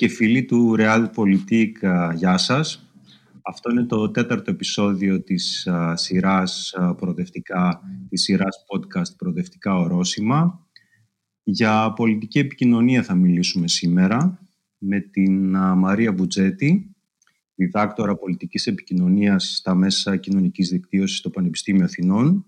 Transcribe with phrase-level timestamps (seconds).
[0.00, 1.72] Φίλες και φίλοι του Realpolitik,
[2.14, 2.92] γεια σας.
[3.42, 10.66] Αυτό είναι το τέταρτο επεισόδιο της σειράς προοδευτικά, της σειράς podcast «Προοδευτικά ορόσημα».
[11.42, 14.38] Για πολιτική επικοινωνία θα μιλήσουμε σήμερα
[14.78, 16.94] με την Μαρία Μπουτζέτη,
[17.54, 22.44] διδάκτορα πολιτικής επικοινωνίας στα μέσα κοινωνικής δικτύωσης στο Πανεπιστήμιο Αθηνών.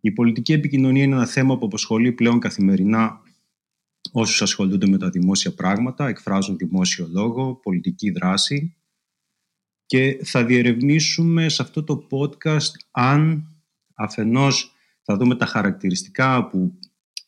[0.00, 3.20] Η πολιτική επικοινωνία είναι ένα θέμα που αποσχολεί πλέον καθημερινά
[4.12, 8.76] όσους ασχολούνται με τα δημόσια πράγματα, εκφράζουν δημόσιο λόγο, πολιτική δράση.
[9.86, 13.48] Και θα διερευνήσουμε σε αυτό το podcast αν
[13.94, 16.78] αφενός θα δούμε τα χαρακτηριστικά που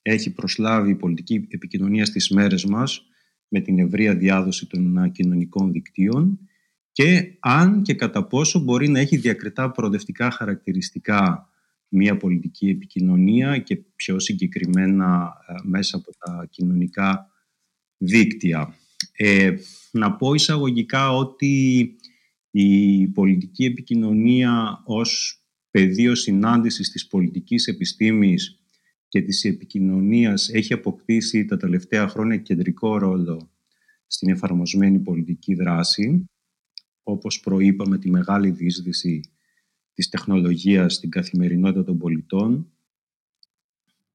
[0.03, 3.02] έχει προσλάβει η πολιτική επικοινωνία στις μέρες μας
[3.48, 6.39] με την ευρεία διάδοση των κοινωνικών δικτύων
[6.92, 11.50] και αν και κατά πόσο μπορεί να έχει διακριτά προοδευτικά χαρακτηριστικά
[11.91, 17.30] μια πολιτική επικοινωνία και πιο συγκεκριμένα ε, μέσα από τα κοινωνικά
[17.96, 18.74] δίκτυα.
[19.16, 19.55] Ε,
[19.91, 21.94] να πω εισαγωγικά ότι
[22.50, 28.61] η πολιτική επικοινωνία ως πεδίο συνάντησης της πολιτικής επιστήμης
[29.08, 33.50] και της επικοινωνίας έχει αποκτήσει τα τελευταία χρόνια κεντρικό ρόλο
[34.06, 36.24] στην εφαρμοσμένη πολιτική δράση,
[37.02, 39.20] όπως προείπαμε τη μεγάλη δίσδυση
[40.01, 42.73] της τεχνολογίας στην καθημερινότητα των πολιτών.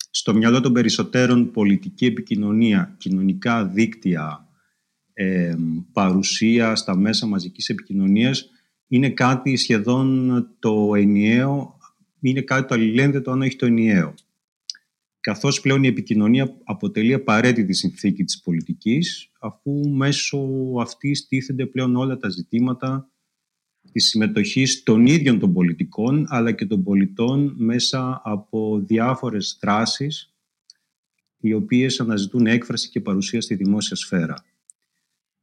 [0.09, 4.47] Στο μυαλό των περισσότερων πολιτική επικοινωνία, κοινωνικά δίκτυα,
[5.13, 5.55] ε,
[5.91, 8.49] παρουσία στα μέσα μαζικής επικοινωνίας
[8.87, 11.77] είναι κάτι σχεδόν το ενιαίο,
[12.19, 14.13] είναι κάτι το αλληλένδετο αν όχι το ενιαίο.
[15.19, 20.47] Καθώς πλέον η επικοινωνία αποτελεί απαραίτητη συνθήκη της πολιτικής, αφού μέσω
[20.81, 23.09] αυτής τίθενται πλέον όλα τα ζητήματα
[23.91, 30.33] της συμμετοχής των ίδιων των πολιτικών αλλά και των πολιτών μέσα από διάφορες δράσεις
[31.39, 34.45] οι οποίες αναζητούν έκφραση και παρουσία στη δημόσια σφαίρα.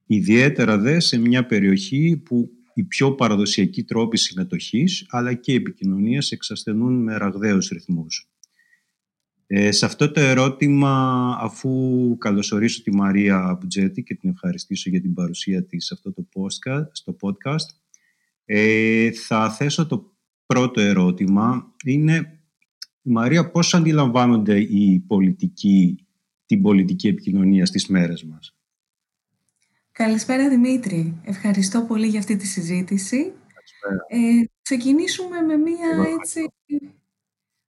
[0.07, 7.03] Ιδιαίτερα δε σε μια περιοχή που οι πιο παραδοσιακοί τρόποι συμμετοχής αλλά και επικοινωνίας εξασθενούν
[7.03, 8.27] με ραγδαίους ρυθμούς.
[9.47, 15.15] Ε, σε αυτό το ερώτημα, αφού καλωσορίσω τη Μαρία Μπουτζέτη και την ευχαριστήσω για την
[15.15, 17.82] παρουσία της σε αυτό το podcast, στο podcast,
[18.45, 20.13] ε, θα θέσω το
[20.47, 21.75] πρώτο ερώτημα.
[21.85, 22.41] Είναι,
[23.03, 26.07] Μαρία, πώς αντιλαμβάνονται οι πολιτικοί
[26.47, 28.57] την πολιτική επικοινωνία στις μέρες μας;
[29.93, 31.21] Καλησπέρα Δημήτρη.
[31.25, 33.33] Ευχαριστώ πολύ για αυτή τη συζήτηση.
[34.09, 36.53] Ε, ξεκινήσουμε με μία, έτσι,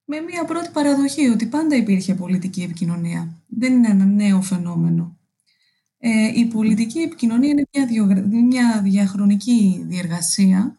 [0.04, 3.42] με μία πρώτη παραδοχή ότι πάντα υπήρχε πολιτική επικοινωνία.
[3.46, 5.18] Δεν είναι ένα νέο φαινόμενο.
[6.06, 10.78] Ε, η πολιτική επικοινωνία είναι μια, μια διαχρονική διεργασία,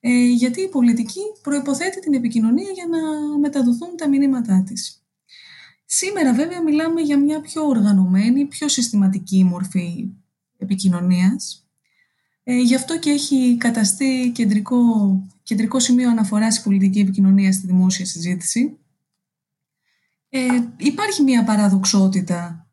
[0.00, 2.98] ε, γιατί η πολιτική προϋποθέτει την επικοινωνία για να
[3.38, 5.04] μεταδοθούν τα μηνύματά της.
[5.84, 10.10] Σήμερα βέβαια μιλάμε για μια πιο οργανωμένη, πιο συστηματική μορφή
[10.58, 11.68] επικοινωνίας.
[12.42, 14.78] Ε, γι' αυτό και έχει καταστεί κεντρικό,
[15.42, 18.78] κεντρικό σημείο αναφοράς η πολιτική επικοινωνία στη δημόσια συζήτηση.
[20.28, 20.46] Ε,
[20.76, 22.65] υπάρχει μια παραδοξότητα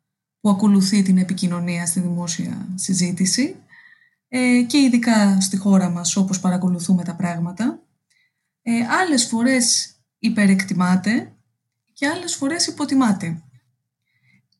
[0.44, 3.56] που ακολουθεί την επικοινωνία στη δημόσια συζήτηση
[4.28, 7.80] ε, και ειδικά στη χώρα μας όπως παρακολουθούμε τα πράγματα.
[8.62, 11.32] Ε, άλλες φορές υπερεκτιμάται
[11.94, 13.42] και άλλες φορές υποτιμάται.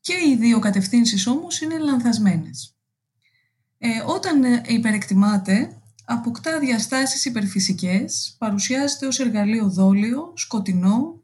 [0.00, 2.76] Και οι δύο κατευθύνσεις όμως είναι λανθασμένες.
[3.78, 11.22] Ε, όταν ε, υπερεκτιμάται, αποκτά διαστάσεις υπερφυσικές, παρουσιάζεται ως εργαλείο δόλιο, σκοτεινό.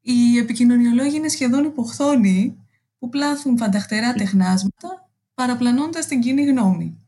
[0.00, 2.60] Οι επικοινωνιολόγοι είναι σχεδόν υποχθόνοι
[3.00, 7.00] που πλάθουν φανταχτερά τεχνάσματα, παραπλανώντας την κοινή γνώμη.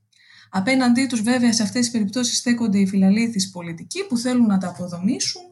[0.50, 4.68] Απέναντί τους βέβαια σε αυτές τις περιπτώσεις στέκονται οι φιλαλήθεις πολιτικοί που θέλουν να τα
[4.68, 5.42] αποδομήσουν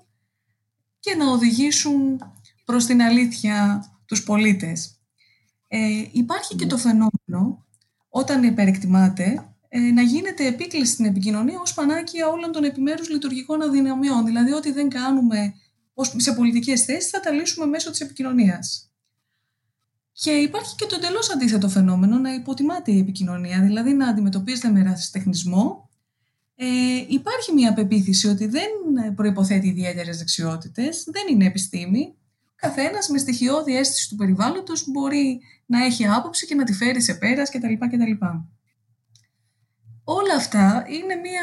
[1.00, 2.20] και να οδηγήσουν
[2.64, 5.00] προς την αλήθεια τους πολίτες.
[5.68, 7.66] Ε, υπάρχει και το φαινόμενο,
[8.08, 14.24] όταν υπερεκτιμάται, ε, να γίνεται επίκληση στην επικοινωνία ως πανάκια όλων των επιμέρους λειτουργικών αδυναμιών.
[14.24, 15.54] Δηλαδή, ό,τι δεν κάνουμε
[16.16, 18.89] σε πολιτικές θέσεις θα τα λύσουμε μέσω της επικοινωνίας.
[20.22, 24.82] Και υπάρχει και το εντελώς αντίθετο φαινόμενο να υποτιμάται η επικοινωνία, δηλαδή να αντιμετωπίζεται με
[24.82, 25.90] ρασιτεχνισμό.
[26.54, 26.66] Ε,
[27.08, 28.70] υπάρχει μια πεποίθηση ότι δεν
[29.14, 32.14] προϋποθέτει ιδιαίτερες δεξιότητες, δεν είναι επιστήμη.
[32.54, 37.14] Καθένας με στοιχειώδη αίσθηση του περιβάλλοντος μπορεί να έχει άποψη και να τη φέρει σε
[37.14, 37.72] πέρας κτλ.
[37.72, 38.24] κτλ.
[40.04, 41.42] Όλα αυτά είναι μια,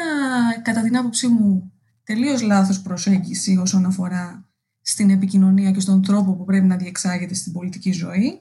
[0.62, 1.72] κατά την άποψή μου,
[2.04, 4.48] τελείως λάθος προσέγγιση όσον αφορά
[4.80, 8.40] στην επικοινωνία και στον τρόπο που πρέπει να διεξάγεται στην πολιτική ζωή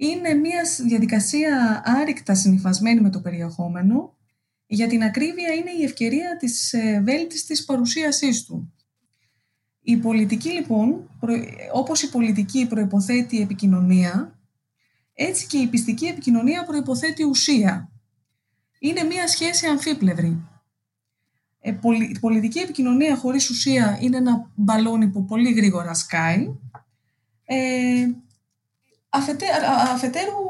[0.00, 4.16] είναι μια διαδικασία άρρηκτα συνειφασμένη με το περιεχόμενο.
[4.66, 8.72] Για την ακρίβεια είναι η ευκαιρία της ε, βέλτιστης παρουσίασής του.
[9.80, 11.10] Η πολιτική λοιπόν,
[11.72, 14.38] όπως η πολιτική προϋποθέτει επικοινωνία,
[15.14, 17.90] Έτσι και η πιστική επικοινωνία προϋποθέτει ουσία.
[18.78, 20.42] Είναι μία σχέση αμφίπλευρη.
[21.60, 21.74] Ε,
[22.10, 26.54] η πολιτική επικοινωνία χωρίς ουσία είναι ένα μπαλόνι που πολύ γρήγορα σκάει.
[27.44, 28.06] Ε,
[29.08, 30.42] αφετέρου,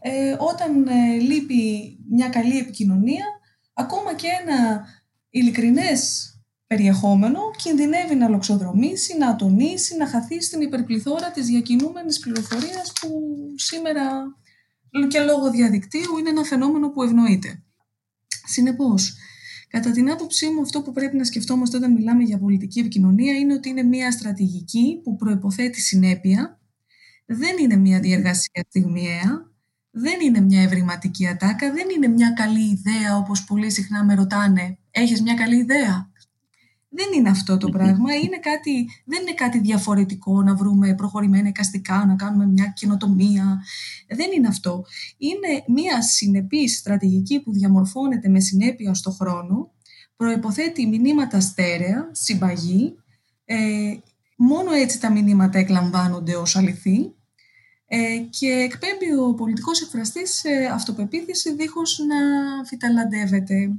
[0.00, 3.24] ε, όταν ε, λείπει μια καλή επικοινωνία,
[3.74, 4.86] ακόμα και ένα
[5.30, 6.30] ειλικρινές
[6.66, 13.08] περιεχόμενο κινδυνεύει να λοξοδρομήσει, να ατονίσει, να χαθεί στην υπερπληθώρα της διακινούμενης πληροφορίας που
[13.56, 14.36] σήμερα
[15.08, 17.62] και λόγω διαδικτύου είναι ένα φαινόμενο που ευνοείται.
[18.46, 19.16] Συνεπώς,
[19.68, 23.54] κατά την άποψή μου αυτό που πρέπει να σκεφτόμαστε όταν μιλάμε για πολιτική επικοινωνία είναι
[23.54, 26.60] ότι είναι μια στρατηγική που προϋποθέτει συνέπεια,
[27.26, 29.50] δεν είναι μια διεργασία στιγμιαία,
[29.90, 34.78] δεν είναι μια ευρηματική ατάκα, δεν είναι μια καλή ιδέα όπως πολύ συχνά με ρωτάνε
[34.90, 36.10] «Έχεις μια καλή ιδέα»
[36.96, 38.14] Δεν είναι αυτό το πράγμα.
[38.14, 43.62] Είναι κάτι, δεν είναι κάτι διαφορετικό να βρούμε προχωρημένα εικαστικά, να κάνουμε μια καινοτομία.
[44.08, 44.84] Δεν είναι αυτό.
[45.16, 49.72] Είναι μια συνεπής στρατηγική που διαμορφώνεται με συνέπεια στο χρόνο,
[50.16, 52.94] προϋποθέτει μηνύματα στέρεα, συμπαγή,
[53.44, 53.56] ε,
[54.36, 57.10] μόνο έτσι τα μηνύματα εκλαμβάνονται ως αληθή.
[57.88, 60.42] Ε, και εκπέμπει ο πολιτικός εκφραστής
[60.72, 62.16] αυτοπεποίθηση δίχως να
[62.64, 63.70] φυταλαντεύεται.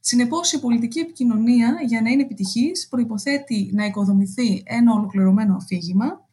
[0.00, 6.28] Συνεπώς, η πολιτική επικοινωνία για να είναι επιτυχής προϋποθέτει να οικοδομηθεί ένα ολοκληρωμένο αφήγημα.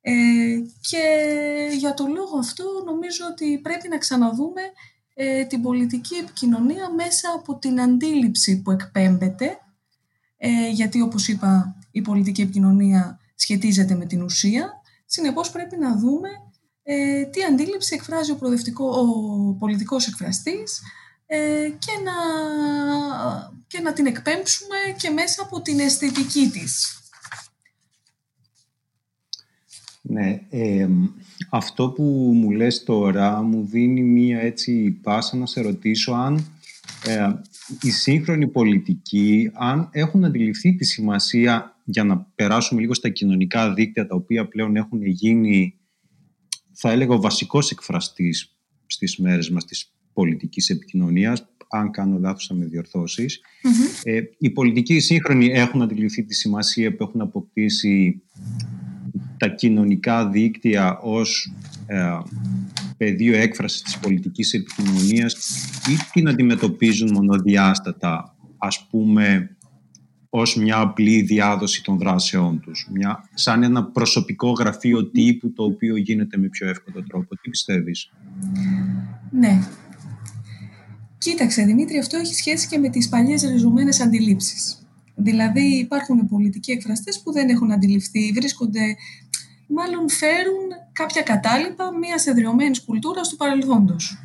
[0.00, 0.12] Ε,
[0.80, 1.02] και
[1.78, 4.60] για το λόγο αυτό νομίζω ότι πρέπει να ξαναδούμε
[5.14, 9.58] ε, την πολιτική επικοινωνία μέσα από την αντίληψη που εκπέμπεται.
[10.36, 14.72] Ε, γιατί όπως είπα η πολιτική επικοινωνία σχετίζεται με την ουσία
[15.06, 16.28] συνεπώς πρέπει να δούμε
[16.82, 18.38] ε, τι αντίληψη εκφράζει ο,
[18.84, 20.80] ο πολιτικός εκφραστής
[21.26, 22.12] ε, και, να,
[23.66, 26.98] και να την εκπέμψουμε και μέσα από την αισθητική της.
[30.02, 30.40] Ναι,
[31.50, 32.02] αυτό που
[32.34, 36.46] μου λες τώρα μου δίνει μία έτσι πάσα να σε ρωτήσω αν
[37.06, 37.32] ε,
[37.82, 44.06] οι σύγχρονοι πολιτικοί αν έχουν αντιληφθεί τη σημασία για να περάσουμε λίγο στα κοινωνικά δίκτυα
[44.06, 45.78] τα οποία πλέον έχουν γίνει
[46.72, 52.54] θα έλεγα ο βασικός εκφραστής στις μέρες μας της πολιτικής επικοινωνίας, αν κάνω λάθος θα
[52.54, 53.40] με διορθωσεις
[54.02, 58.22] Ε, οι πολιτικοί σύγχρονοι έχουν αντιληφθεί τη σημασία που έχουν αποκτήσει
[59.38, 61.52] τα κοινωνικά δίκτυα ως
[61.86, 62.18] ε,
[62.96, 65.34] πεδίο έκφρασης της πολιτικής επικοινωνίας
[65.88, 69.56] ή την αντιμετωπίζουν μονοδιάστατα, ας πούμε,
[70.36, 72.88] ως μια απλή διάδοση των δράσεών τους.
[72.92, 77.36] Μια, σαν ένα προσωπικό γραφείο τύπου το οποίο γίνεται με πιο εύκολο τρόπο.
[77.36, 78.10] Τι πιστεύεις;
[79.30, 79.58] Ναι,
[81.18, 84.86] Κοίταξε, Δημήτρη, αυτό έχει σχέση και με τις παλιές ριζωμένες αντιλήψεις.
[85.14, 88.96] Δηλαδή υπάρχουν πολιτικοί εκφραστές που δεν έχουν αντιληφθεί, βρίσκονται,
[89.66, 94.18] μάλλον φέρουν κάποια κατάλοιπα μιας εδραιωμένη κουλτούρας του παρελθόντος.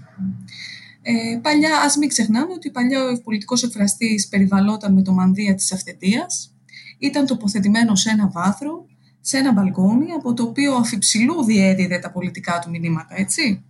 [1.11, 5.71] Ε, παλιά, ας μην ξεχνάμε ότι παλιά ο πολιτικός εκφραστής περιβαλλόταν με το μανδύα της
[5.71, 6.55] αυθεντίας,
[6.97, 8.85] ήταν τοποθετημένο σε ένα βάθρο,
[9.21, 13.63] σε ένα μπαλκόνι, από το οποίο αφιψηλού διέδιδε τα πολιτικά του μηνύματα, έτσι.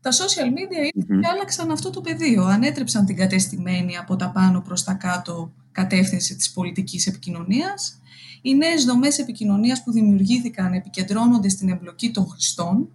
[0.00, 2.44] Τα social media mm και άλλαξαν αυτό το πεδίο.
[2.44, 8.00] Ανέτρεψαν την κατεστημένη από τα πάνω προς τα κάτω κατεύθυνση της πολιτικής επικοινωνίας.
[8.42, 12.88] Οι νέες δομές επικοινωνίας που δημιουργήθηκαν επικεντρώνονται στην εμπλοκή των χρηστών.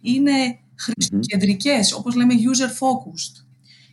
[0.00, 3.44] Είναι χρηστοκεντρικές, όπως λέμε user-focused.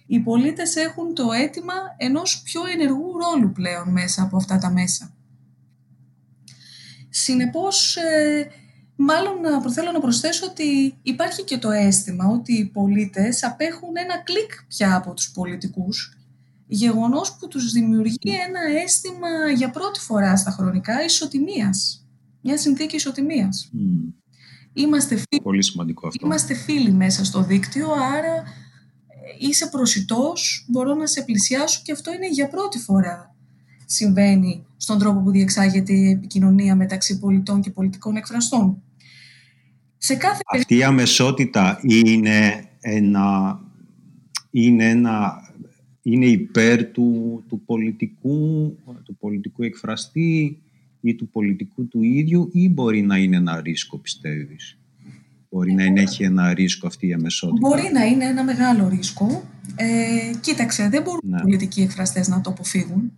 [0.08, 5.16] Οι πολίτες έχουν το αίτημα ενός πιο ενεργού ρόλου πλέον μέσα από αυτά τα μέσα.
[7.10, 8.52] Συνεπώς, ε,
[9.00, 14.66] Μάλλον θέλω να προσθέσω ότι υπάρχει και το αίσθημα ότι οι πολίτες απέχουν ένα κλικ
[14.68, 16.18] πια από τους πολιτικούς,
[16.68, 22.08] γεγονός που τους δημιουργεί ένα αίσθημα για πρώτη φορά στα χρονικά ισοτιμίας,
[22.42, 23.72] μια συνθήκη ισοτιμίας.
[24.78, 26.26] Είμαστε φίλοι, Πολύ σημαντικό αυτό.
[26.26, 32.14] Είμαστε φίλοι μέσα στο δίκτυο, άρα ε, είσαι προσιτός, μπορώ να σε πλησιάσω και αυτό
[32.14, 33.36] είναι για πρώτη φορά
[33.86, 38.82] συμβαίνει στον τρόπο που διεξάγεται η επικοινωνία μεταξύ πολιτών και πολιτικών εκφραστών.
[39.98, 43.60] Σε κάθε Αυτή η αμεσότητα είναι ένα,
[44.52, 45.42] είναι ένα
[46.02, 50.62] είναι υπέρ του, του, πολιτικού, του πολιτικού εκφραστή
[51.02, 54.78] ή του πολιτικού του ίδιου ή μπορεί να είναι ένα ρίσκο πιστεύεις;
[55.50, 59.44] Μπορεί να είναι, έχει ένα ρίσκο αυτή η αμεσότητα; Μπορεί να είναι ένα μεγάλο ρίσκο.
[59.76, 61.38] Ε, κοίταξε, δεν μπορούν ναι.
[61.38, 63.12] οι πολιτικοί εκφραστές να το αποφύγουν.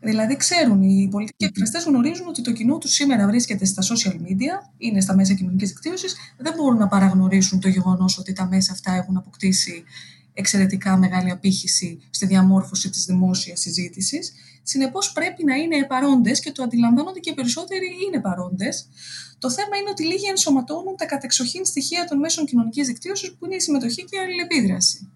[0.00, 4.70] Δηλαδή, ξέρουν οι πολιτικοί εκφραστές γνωρίζουν ότι το κοινό τους σήμερα βρίσκεται στα social media,
[4.78, 6.06] είναι στα μέσα κοινωνικής δικτύωση,
[6.38, 9.84] δεν μπορούν να παραγνωρίσουν το γεγονός ότι τα μέσα αυτά έχουν αποκτήσει
[10.32, 14.32] εξαιρετικά μεγάλη απήχηση στη διαμόρφωση της δημόσιας συζήτησης.
[14.68, 18.88] Συνεπώς πρέπει να είναι παρόντες και το αντιλαμβάνονται και οι περισσότεροι είναι παρόντες.
[19.38, 23.54] Το θέμα είναι ότι λίγοι ενσωματώνουν τα κατεξοχήν στοιχεία των μέσων κοινωνικής δικτύωσης που είναι
[23.54, 25.12] η συμμετοχή και η αλληλεπίδραση.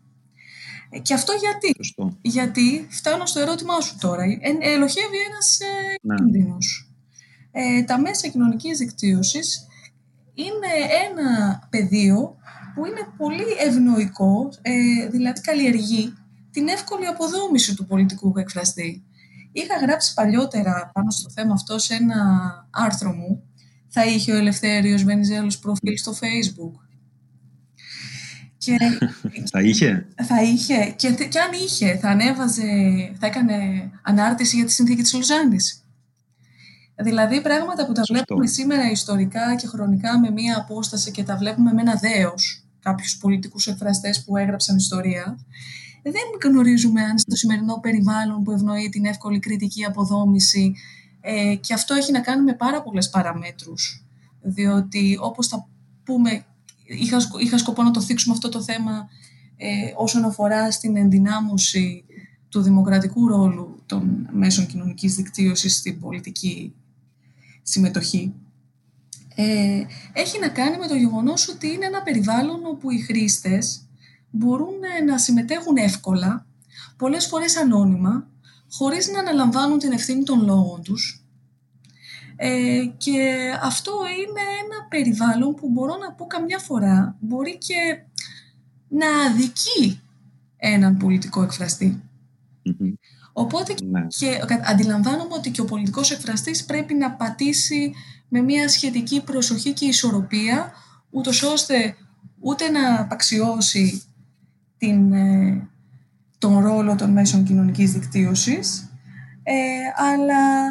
[0.90, 1.74] Ε, και αυτό γιατί;
[2.22, 4.22] Γιατί φτάνω στο ερώτημά σου τώρα.
[4.22, 6.14] Ε, ελοχεύει ένας ε, ναι.
[6.14, 6.90] κίνδυνος.
[7.52, 9.66] Ε, τα μέσα κοινωνικής δικτύωσης
[10.34, 10.72] είναι
[11.10, 12.36] ένα πεδίο
[12.74, 16.14] που είναι πολύ ευνοϊκό, ε, δηλαδή καλλιεργεί
[16.50, 19.04] την εύκολη αποδόμηση του πολιτικού εκφραστή.
[19.52, 22.18] Είχα γράψει παλιότερα πάνω στο θέμα αυτό σε ένα
[22.70, 23.42] άρθρο μου.
[23.88, 26.80] Θα είχε ο Ελευθέριος Βενιζέλος προφίλ στο facebook.
[28.58, 28.76] Και...
[29.52, 30.94] θα είχε; Θα είχε.
[30.96, 32.62] Και, και αν είχε, θα ανέβαζε,
[33.18, 35.84] θα έκανε ανάρτηση για τη συνθήκη της Λουζάνης.
[37.02, 41.72] Δηλαδή πράγματα που τα βλέπουμε σήμερα ιστορικά και χρονικά με μία απόσταση και τα βλέπουμε
[41.72, 45.38] με ένα δέος κάποιους πολιτικούς εκφραστές που έγραψαν ιστορία,
[46.02, 50.74] δεν γνωρίζουμε αν στο σημερινό περιβάλλον που ευνοεί την εύκολη κριτική αποδόμηση
[51.20, 54.04] ε, και αυτό έχει να κάνει με πάρα πολλές παραμέτρους.
[54.42, 55.68] Διότι όπως θα
[56.04, 56.44] πούμε,
[56.84, 59.08] είχα, είχα σκοπό να το θίξουμε αυτό το θέμα
[59.56, 62.04] ε, όσον αφορά στην ενδυνάμωση
[62.48, 66.74] του δημοκρατικού ρόλου των μέσων κοινωνικής δικτύωσης στην πολιτική
[67.62, 68.34] συμμετοχή.
[69.34, 73.88] Ε, έχει να κάνει με το γεγονός ότι είναι ένα περιβάλλον όπου οι χρήστες
[74.30, 76.46] μπορούν ε, να συμμετέχουν εύκολα,
[76.96, 78.26] πολλές φορές ανώνυμα,
[78.70, 81.24] χωρίς να αναλαμβάνουν την ευθύνη των λόγων τους.
[82.36, 88.02] Ε, και αυτό είναι ένα περιβάλλον που μπορώ να πω καμιά φορά μπορεί και
[88.88, 90.00] να αδικεί
[90.56, 91.46] έναν πολιτικό
[93.32, 94.06] Οπότε ναι.
[94.06, 97.92] και αντιλαμβάνομαι ότι και ο πολιτικός εκφραστής πρέπει να πατήσει
[98.28, 100.72] με μια σχετική προσοχή και ισορροπία,
[101.10, 101.96] ούτως ώστε
[102.40, 104.02] ούτε να απαξιώσει
[104.80, 105.68] την, ε,
[106.38, 108.92] τον ρόλο των μέσων κοινωνικής δικτύωσης,
[109.42, 109.54] ε,
[109.96, 110.64] αλλά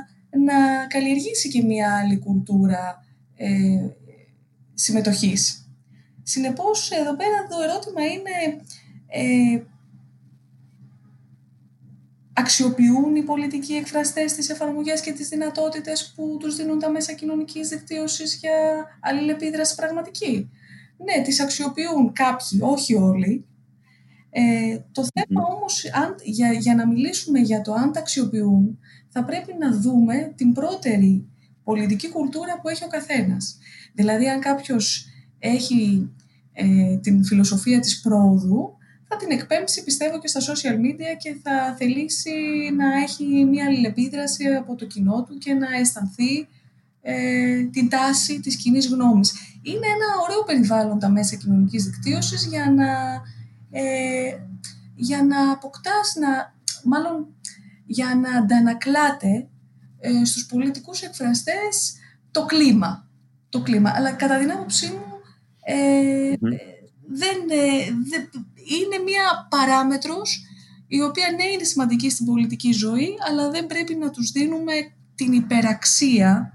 [0.45, 3.49] να καλλιεργήσει και μια άλλη κουλτούρα ε,
[4.73, 5.69] συμμετοχής.
[6.23, 8.61] Συνεπώς, εδώ πέρα το ερώτημα είναι
[9.07, 9.61] ε,
[12.33, 17.69] αξιοποιούν οι πολιτικοί εκφραστές τις εφαρμογές και τις δυνατότητες που τους δίνουν τα μέσα κοινωνικής
[17.69, 20.49] δικτύωσης για αλληλεπίδραση πραγματική;
[20.97, 23.48] Ναι, τις αξιοποιούν κάποιοι, όχι όλοι.
[24.29, 29.23] Ε, το θέμα όμως, αν, για, για να μιλήσουμε για το αν τα αξιοποιούν, θα
[29.25, 31.27] πρέπει να δούμε την πρώτερη
[31.63, 33.57] πολιτική κουλτούρα που έχει ο καθένας.
[33.93, 35.05] Δηλαδή, αν κάποιος
[35.39, 36.09] έχει
[36.53, 41.75] ε, την φιλοσοφία της πρόοδου, θα την εκπέμψει πιστεύω και στα social media και θα
[41.77, 42.31] θελήσει
[42.77, 46.47] να έχει μια αλληλεπίδραση από το κοινό του και να αισθανθεί
[47.01, 49.33] ε, την τάση της κοινής γνώμης.
[49.61, 52.87] Είναι ένα ωραίο περιβάλλον τα μέσα κοινωνικής δικτύωσης για να,
[53.71, 54.37] ε,
[54.95, 57.27] για να αποκτάς, να, μάλλον
[57.85, 59.47] για να αντανακλάτε
[59.99, 61.95] ε, στους πολιτικούς εκφραστές
[62.31, 63.07] το κλίμα.
[63.49, 63.91] Το κλίμα.
[63.95, 65.09] Αλλά κατά την άποψή μου
[65.63, 66.33] ε,
[67.07, 68.29] δεν, ε, δεν,
[68.79, 70.43] είναι μια παράμετρος
[70.87, 74.73] η οποία ναι είναι σημαντική στην πολιτική ζωή, αλλά δεν πρέπει να τους δίνουμε
[75.15, 76.53] την υπεραξία.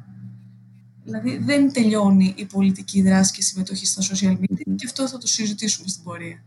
[1.04, 5.26] Δηλαδή δεν τελειώνει η πολιτική δράση και συμμετοχή στα social media και αυτό θα το
[5.26, 6.44] συζητήσουμε στην πορεία.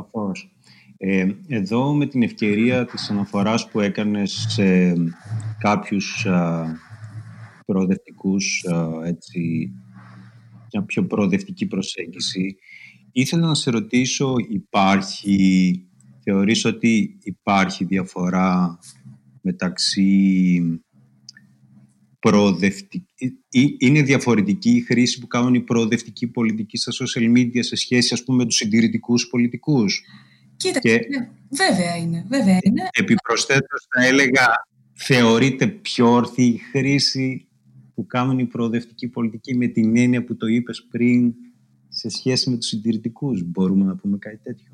[0.00, 0.50] Σαφώς.
[0.96, 4.94] Ε, εδώ με την ευκαιρία της αναφοράς που έκανες σε
[5.58, 6.66] κάποιους α,
[7.66, 8.64] προοδευτικούς,
[9.04, 9.72] έτσι,
[10.72, 12.56] μια πιο προοδευτική προσέγγιση,
[13.12, 15.88] Ήθελα να σε ρωτήσω, υπάρχει,
[16.22, 18.78] θεωρείς ότι υπάρχει διαφορά
[19.40, 20.60] μεταξύ
[22.18, 23.06] προοδευτική,
[23.78, 28.24] είναι διαφορετική η χρήση που κάνουν οι προοδευτικοί πολιτικοί στα social media σε σχέση ας
[28.24, 30.02] πούμε με τους συντηρητικούς πολιτικούς;
[30.56, 32.88] Κοίταξε, ναι, βέβαια είναι, βέβαια είναι.
[32.92, 34.46] Επιπροσθέτως θα έλεγα,
[34.94, 37.48] θεωρείται πιο όρθη η χρήση
[37.94, 41.34] που κάνουν οι προοδευτικοί πολιτικοί με την έννοια που το είπες πριν
[41.88, 44.67] σε σχέση με τους συντηρητικούς; Μπορούμε να πούμε κάτι τέτοιο;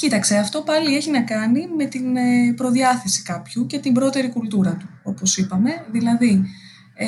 [0.00, 4.76] Κοίταξε, αυτό πάλι έχει να κάνει με την ε, προδιάθεση κάποιου και την πρώτερη κουλτούρα
[4.76, 5.70] του, όπως είπαμε.
[5.90, 6.44] Δηλαδή,
[6.94, 7.06] ε,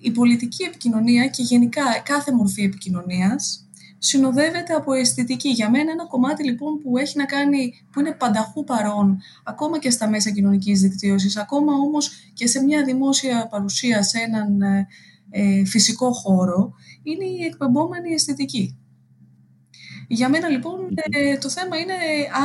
[0.00, 3.66] η πολιτική επικοινωνία και γενικά κάθε μορφή επικοινωνίας
[3.98, 5.48] συνοδεύεται από αισθητική.
[5.48, 9.90] Για μένα ένα κομμάτι λοιπόν που έχει να κάνει, που είναι πανταχού παρόν, ακόμα και
[9.90, 14.86] στα μέσα κοινωνικής δικτύωσης, ακόμα όμως και σε μια δημόσια παρουσία σε έναν ε,
[15.30, 16.72] ε, φυσικό χώρο
[17.02, 18.76] είναι η εκπαιδευόμενη αισθητική.
[20.12, 20.78] Για μένα λοιπόν
[21.10, 21.94] ε, το θέμα είναι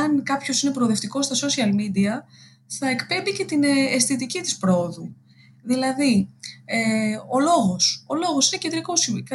[0.02, 2.22] αν κάποιος είναι προοδευτικός στα social media
[2.66, 5.14] θα εκπέμπει και την ε, αισθητική της πρόοδου.
[5.62, 6.28] Δηλαδή,
[6.64, 8.04] ε, ο λόγος.
[8.06, 8.92] Ο λόγος είναι κεντρικό,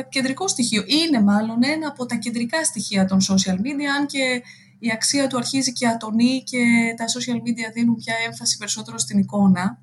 [0.10, 0.84] κεντρικό στοιχείο.
[0.88, 4.42] Είναι μάλλον ένα από τα κεντρικά στοιχεία των social media, αν και
[4.80, 6.64] η αξία του αρχίζει και ατονεί και
[6.98, 9.82] τα social media δίνουν πια έμφαση περισσότερο στην εικόνα.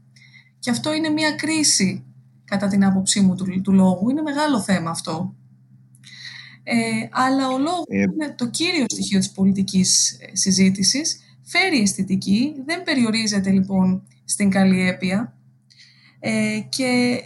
[0.58, 2.04] Και αυτό είναι μια κρίση,
[2.44, 4.10] κατά την άποψή μου, του, του λόγου.
[4.10, 5.34] Είναι μεγάλο θέμα αυτό.
[6.62, 6.74] Ε,
[7.10, 8.00] αλλά ο λόγος ε...
[8.00, 11.20] είναι το κύριο στοιχείο της πολιτικής ε, συζήτησης.
[11.42, 15.34] Φέρει αισθητική, δεν περιορίζεται λοιπόν στην καλλιέπεια.
[16.20, 17.20] Ε, και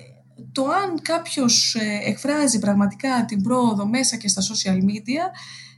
[0.53, 5.25] το αν κάποιος ε, εκφράζει πραγματικά την πρόοδο μέσα και στα social media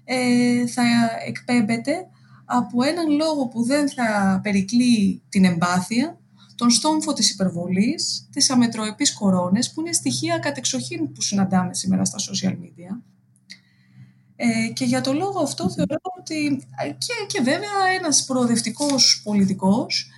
[0.05, 0.83] ε, θα
[1.27, 2.07] εκπέμπεται
[2.45, 6.19] από έναν λόγο που δεν θα περικλεί την εμπάθεια,
[6.55, 12.19] τον στόμφο της υπερβολής, τις αμετροεπείς κορώνες, που είναι στοιχεία κατεξοχήν που συναντάμε σήμερα στα
[12.19, 13.01] social media.
[14.37, 20.11] Ε, και για το λόγο αυτό θεωρώ ότι και, και βέβαια ένας προοδευτικός πολιτικός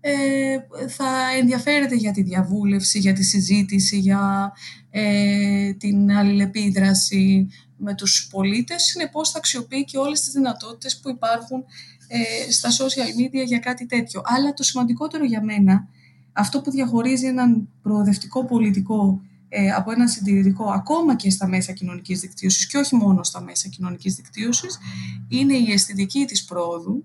[0.00, 1.06] ε, θα
[1.38, 4.52] ενδιαφέρεται για τη διαβούλευση, για τη συζήτηση, για
[4.90, 8.82] ε, την αλληλεπίδραση με τους πολίτες.
[8.82, 11.64] Συνεπώς θα αξιοποιεί και όλες τις δυνατότητες που υπάρχουν
[12.08, 14.22] ε, στα social media για κάτι τέτοιο.
[14.24, 15.88] Αλλά το σημαντικότερο για μένα,
[16.32, 19.20] αυτό που διαχωρίζει έναν προοδευτικό πολιτικό
[19.58, 23.68] ε, από ένα συντηρητικό ακόμα και στα μέσα κοινωνικής δικτύωσης και όχι μόνο στα μέσα
[23.68, 24.78] κοινωνικής δικτύωσης,
[25.28, 27.04] είναι η αισθητική της πρόοδου,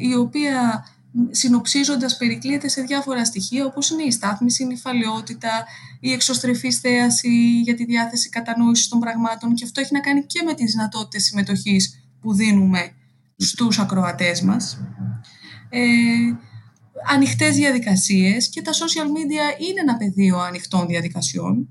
[0.00, 0.84] η οποία
[1.30, 5.64] συνοψίζοντας περικλείεται σε διάφορα στοιχεία όπως είναι η στάθμιση, η νυφαλαιότητα,
[6.00, 10.42] η εξωστρεφή στέαση για τη διάθεση κατανόησης των πραγμάτων και αυτό έχει να κάνει και
[10.42, 12.90] με τις δυνατότητες συμμετοχής που δίνουμε
[13.36, 14.78] στους ακροατές μας.
[15.68, 15.80] Ε,
[17.04, 21.68] ανοιχτές διαδικασίες και τα social media είναι ένα πεδίο ανοιχτών διαδικασιών.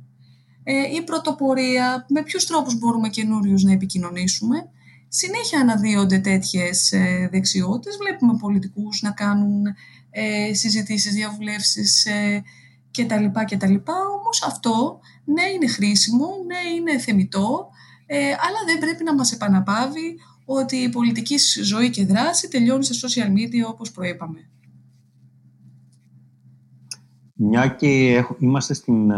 [0.64, 4.70] Ε, η πρωτοπορία, με ποιους τρόπους μπορούμε καινούριους να επικοινωνήσουμε
[5.08, 7.98] συνέχεια αναδύονται τέτοιες ε, δεξιότητες.
[7.98, 9.66] Βλέπουμε πολιτικούς να κάνουν
[10.10, 12.44] ε, συζητήσεις, διαβουλεύσεις ε,
[12.92, 13.26] κτλ.
[13.46, 13.76] κτλ.
[14.18, 17.70] Όμως αυτό ναι είναι χρήσιμο, ναι είναι θεμητό,
[18.06, 23.08] ε, αλλά δεν πρέπει να μας επαναπάβει ότι η πολιτική ζωή και δράση τελειώνει σε
[23.08, 24.50] social media όπως προείπαμε.
[27.38, 29.12] Μια και είμαστε στην,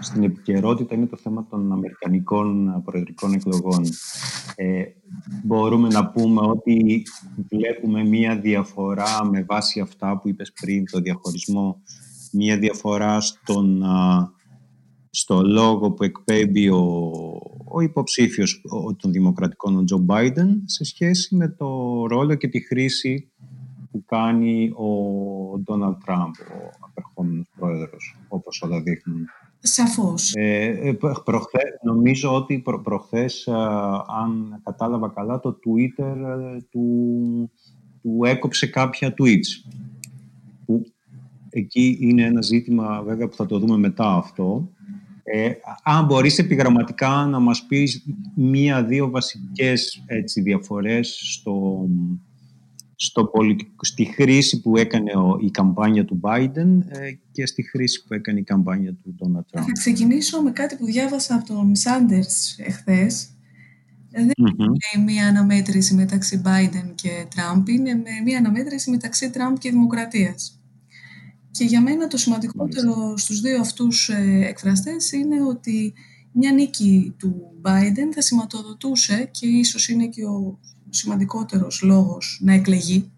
[0.00, 3.84] στην επικαιρότητα είναι το θέμα των Αμερικανικών προεδρικών εκλογών.
[4.54, 4.82] Ε,
[5.44, 7.02] μπορούμε να πούμε ότι
[7.50, 11.82] βλέπουμε μία διαφορά με βάση αυτά που είπες πριν, το διαχωρισμό,
[12.32, 13.84] μία διαφορά στον,
[15.10, 17.12] στο λόγο που εκπέμπει ο,
[17.64, 18.62] ο υποψήφιος
[18.96, 21.66] των Δημοκρατικών, ο Τζο Μπάιντεν, σε σχέση με το
[22.06, 23.30] ρόλο και τη χρήση
[23.98, 29.26] που κάνει ο Ντόναλτ Τραμπ, ο απερχόμενος πρόεδρος, όπως όλα δείχνουν.
[29.58, 30.32] Σαφώς.
[30.34, 30.96] Ε, ε
[31.82, 33.48] νομίζω ότι προ, προχθές,
[34.20, 37.50] αν κατάλαβα καλά, το Twitter ε, του,
[38.02, 39.70] του έκοψε κάποια tweets.
[40.66, 40.84] Που
[41.50, 44.68] εκεί είναι ένα ζήτημα βέβαια που θα το δούμε μετά αυτό.
[45.22, 51.86] Ε, αν μπορείς επιγραμματικά να μας πεις μία-δύο βασικές έτσι, διαφορές στο,
[53.00, 58.04] στο πολιτικό, στη χρήση που έκανε ο, η καμπάνια του Biden ε, και στη χρήση
[58.04, 59.62] που έκανε η καμπάνια του Donald Trump.
[59.64, 63.28] Θα ξεκινήσω με κάτι που διάβασα από τον Sanders εχθές.
[64.10, 70.60] Δεν είναι μία αναμέτρηση μεταξύ Biden και Trump, είναι μία αναμέτρηση μεταξύ Trump και Δημοκρατίας.
[71.50, 75.92] Και για μένα το σημαντικότερο στους δύο αυτούς ε, εκφραστές είναι ότι
[76.32, 80.58] μια νίκη του Biden θα σηματοδοτούσε και ίσως είναι και ο
[80.90, 83.10] σημαντικότερος λόγος να εκλεγεί,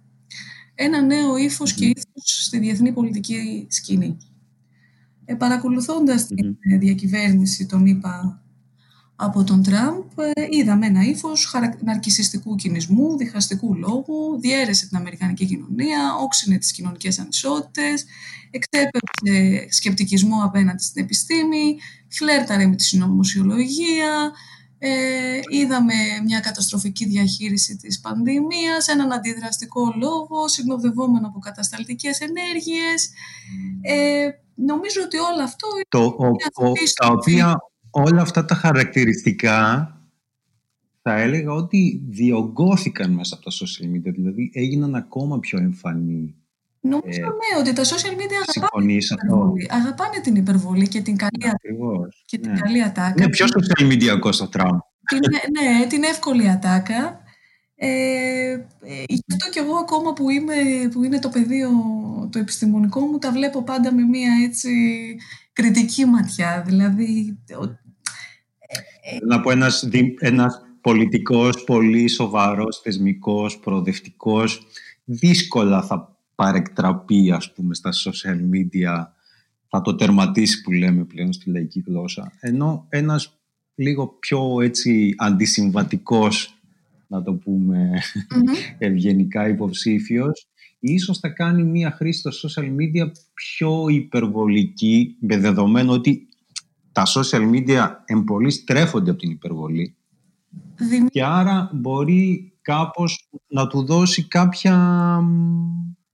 [0.75, 4.17] ένα νέο ύφος και ύφος στη διεθνή πολιτική σκηνή.
[5.25, 8.43] Ε, παρακολουθώντας την διακυβέρνηση των ΗΠΑ
[9.23, 11.55] από τον Τραμπ, ε, είδαμε ένα ύφος
[11.85, 18.05] ναρκισιστικού κινησμού, διχαστικού λόγου, διέρεσε την Αμερικανική κοινωνία, όξινε τις κοινωνικές ανισότητες,
[18.51, 21.79] εξέπεψε σκεπτικισμό απέναντι στην επιστήμη,
[22.09, 24.33] φλέρταρε με τη συνωμοσιολογία,
[24.83, 33.11] ε, είδαμε μια καταστροφική διαχείριση της πανδημίας, έναν αντιδραστικό λόγο, συνοδευόμενο από κατασταλτικές ενέργειες.
[33.81, 35.69] Ε, νομίζω ότι όλο αυτό...
[35.89, 36.27] Το, ο,
[36.67, 37.57] ο, τα οποία
[37.91, 39.95] όλα αυτά τα χαρακτηριστικά
[41.03, 46.35] θα έλεγα ότι διωγγώθηκαν μέσα από τα social media, δηλαδή έγιναν ακόμα πιο εμφανή
[46.81, 49.69] Νομίζω ε, ναι, ότι τα social media αγαπάνε την, υπερβολή.
[49.71, 52.59] αγαπάνε την υπερβολή και την καλή, Ακριβώς, και την ναι.
[52.59, 53.15] καλή ατάκα.
[53.17, 54.79] Είναι πιο social media ο Τραμπ.
[55.51, 57.21] ναι, την εύκολη ατάκα.
[57.75, 57.89] Ε,
[58.81, 60.55] ε, γι' αυτό και εγώ ακόμα που, είμαι,
[60.93, 61.71] που είναι το πεδίο
[62.33, 64.71] το επιστημονικό μου τα βλέπω πάντα με μία έτσι
[65.53, 66.63] κριτική ματιά.
[66.67, 67.39] Δηλαδή...
[69.03, 69.89] Ε, να πω ένας,
[70.19, 74.67] ένας πολιτικός, πολύ σοβαρός, θεσμικός, προοδευτικός,
[75.05, 76.10] δύσκολα θα
[76.41, 79.07] παρεκτραπεί ας πούμε στα social media
[79.69, 82.33] θα το τερματίσει που λέμε πλέον στη λαϊκή γλώσσα.
[82.41, 83.39] Ενώ ένας
[83.75, 86.61] λίγο πιο έτσι αντισυμβατικός
[87.07, 87.91] να το πούμε
[88.79, 90.49] ευγενικά υποψήφιος,
[90.79, 96.29] ίσως θα κάνει μία χρήση στο social media πιο υπερβολική, με δεδομένο ότι
[96.93, 99.95] τα social media εμπολή στρέφονται από την υπερβολή
[101.11, 104.77] και άρα μπορεί κάπως να του δώσει κάποια,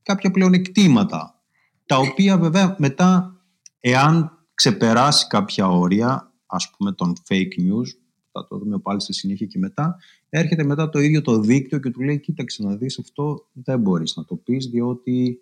[0.06, 1.40] κάποια πλεονεκτήματα
[1.86, 3.40] τα οποία βέβαια μετά
[3.80, 7.88] εάν ξεπεράσει κάποια όρια ας πούμε των fake news
[8.32, 9.96] θα το δούμε πάλι στη συνέχεια και μετά
[10.28, 14.16] έρχεται μετά το ίδιο το δίκτυο και του λέει κοίταξε να δεις αυτό δεν μπορείς
[14.16, 15.40] να το πεις διότι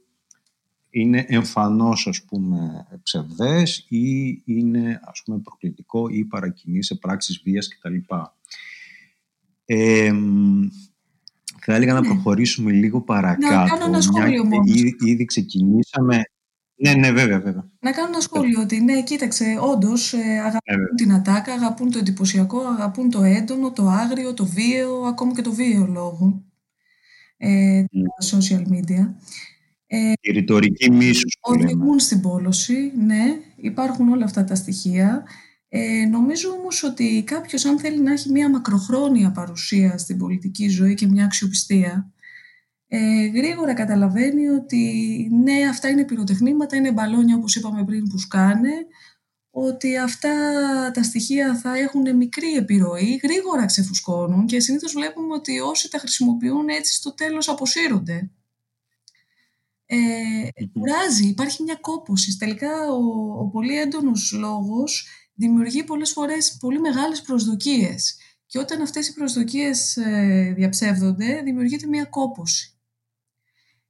[0.90, 7.68] είναι εμφανώς ας πούμε ψευδές ή είναι ας πούμε προκλητικό ή παρακινεί σε πράξεις βίας
[7.68, 7.96] κτλ.
[9.64, 10.12] Ε,
[11.60, 12.06] θα έλεγα να ναι.
[12.06, 13.56] προχωρήσουμε λίγο παρακάτω.
[13.56, 14.70] Να κάνω ένα σχόλιο μόνος.
[14.70, 16.22] Ήδη, ήδη ξεκινήσαμε.
[16.76, 17.70] Ναι, ναι, βέβαια, βέβαια.
[17.80, 22.58] Να κάνω ένα σχόλιο ότι ναι, κοίταξε, όντως ε, αγαπούν την ατάκα, αγαπούν το εντυπωσιακό,
[22.58, 26.44] αγαπούν το έντονο, το άγριο, το βίαιο, ακόμα και το βίαιο λόγο.
[27.36, 29.14] Ε, τα social media.
[29.86, 31.38] Ε, Η ρητορική μίσους.
[31.40, 33.24] Οδηγούν στην πόλωση, ναι,
[33.56, 35.24] υπάρχουν όλα αυτά τα στοιχεία.
[35.76, 40.94] Ε, νομίζω όμως ότι κάποιος αν θέλει να έχει μια μακροχρόνια παρουσία στην πολιτική ζωή
[40.94, 42.12] και μια αξιοπιστία,
[42.88, 44.82] ε, γρήγορα καταλαβαίνει ότι
[45.32, 48.87] ναι, αυτά είναι πυροτεχνήματα, είναι μπαλόνια όπως είπαμε πριν που σκάνε,
[49.50, 50.30] ότι αυτά
[50.94, 56.68] τα στοιχεία θα έχουν μικρή επιρροή, γρήγορα ξεφουσκώνουν και συνήθως βλέπουμε ότι όσοι τα χρησιμοποιούν
[56.68, 58.30] έτσι στο τέλος αποσύρονται.
[59.87, 59.96] Ε,
[60.72, 62.38] κουράζει, υπάρχει μια κόπωση.
[62.38, 63.02] Τελικά ο,
[63.40, 68.16] ο πολύ έντονος λόγος δημιουργεί πολλές φορές πολύ μεγάλες προσδοκίες.
[68.47, 72.79] Και όταν αυτές οι προσδοκίες ε, διαψεύδονται, δημιουργείται μια κόπωση.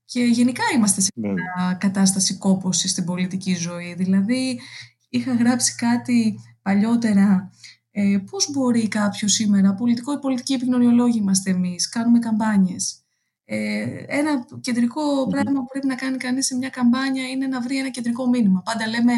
[0.05, 1.77] Και γενικά είμαστε σε μια ναι.
[1.79, 3.95] κατάσταση κόπωσης στην πολιτική ζωή.
[3.95, 4.61] Δηλαδή,
[5.09, 7.51] είχα γράψει κάτι παλιότερα
[7.91, 13.05] ε, πώς μπορεί κάποιος σήμερα, πολιτικό ή πολιτική επικοινωνιολόγοι είμαστε εμείς, κάνουμε καμπάνιες.
[13.45, 17.79] Ε, ένα κεντρικό πράγμα που πρέπει να κάνει κανείς σε μια καμπάνια είναι να βρει
[17.79, 18.63] ένα κεντρικό μήνυμα.
[18.65, 19.13] Πάντα λέμε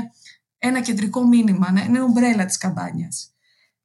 [0.58, 3.30] ένα κεντρικό μήνυμα, να είναι ομπρέλα της καμπάνιας.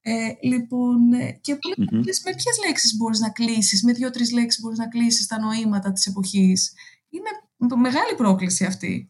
[0.02, 2.04] Ε, λοιπόν, ε, και mm-hmm.
[2.26, 6.06] με ποιες λέξεις μπορείς να κλείσεις, με δύο-τρεις λέξεις μπορείς να κλείσεις τα νοήματα της
[6.06, 6.74] εποχής.
[7.10, 7.30] Είναι
[7.76, 9.10] μεγάλη πρόκληση αυτή.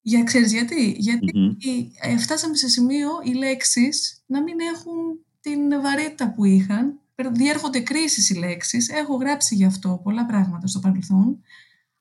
[0.00, 2.18] Για ξέρεις γιατί; Γιατί mm-hmm.
[2.18, 6.98] φτάσαμε σε σημείο οι λέξεις να μην έχουν την βαρύτητα που είχαν.
[7.32, 8.88] Διέρχονται κρίσεις οι λέξεις.
[8.88, 11.42] Έχω γράψει γι' αυτό πολλά πράγματα στο παρελθόν.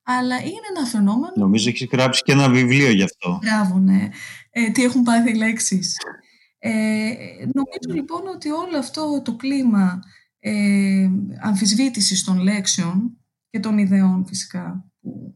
[0.04, 1.34] Αλλά είναι ένα φαινόμενο.
[1.36, 3.40] Νομίζω έχεις γράψει και ένα βιβλίο γι' αυτό.
[3.42, 4.10] Μπράβο, ναι.
[4.50, 5.98] Ε, τι έχουν πάθει οι λέξεις.
[6.58, 7.14] Ε,
[7.54, 10.00] νομίζω λοιπόν ότι όλο αυτό το κλίμα
[10.40, 11.10] ε,
[11.42, 13.18] αμφισβήτησης των λέξεων
[13.50, 15.36] και των ιδεών φυσικά που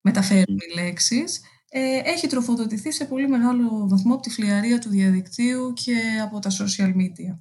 [0.00, 5.72] μεταφέρουν οι λέξεις ε, έχει τροφοδοτηθεί σε πολύ μεγάλο βαθμό από τη φλιαρία του διαδικτύου
[5.72, 7.38] και από τα social media.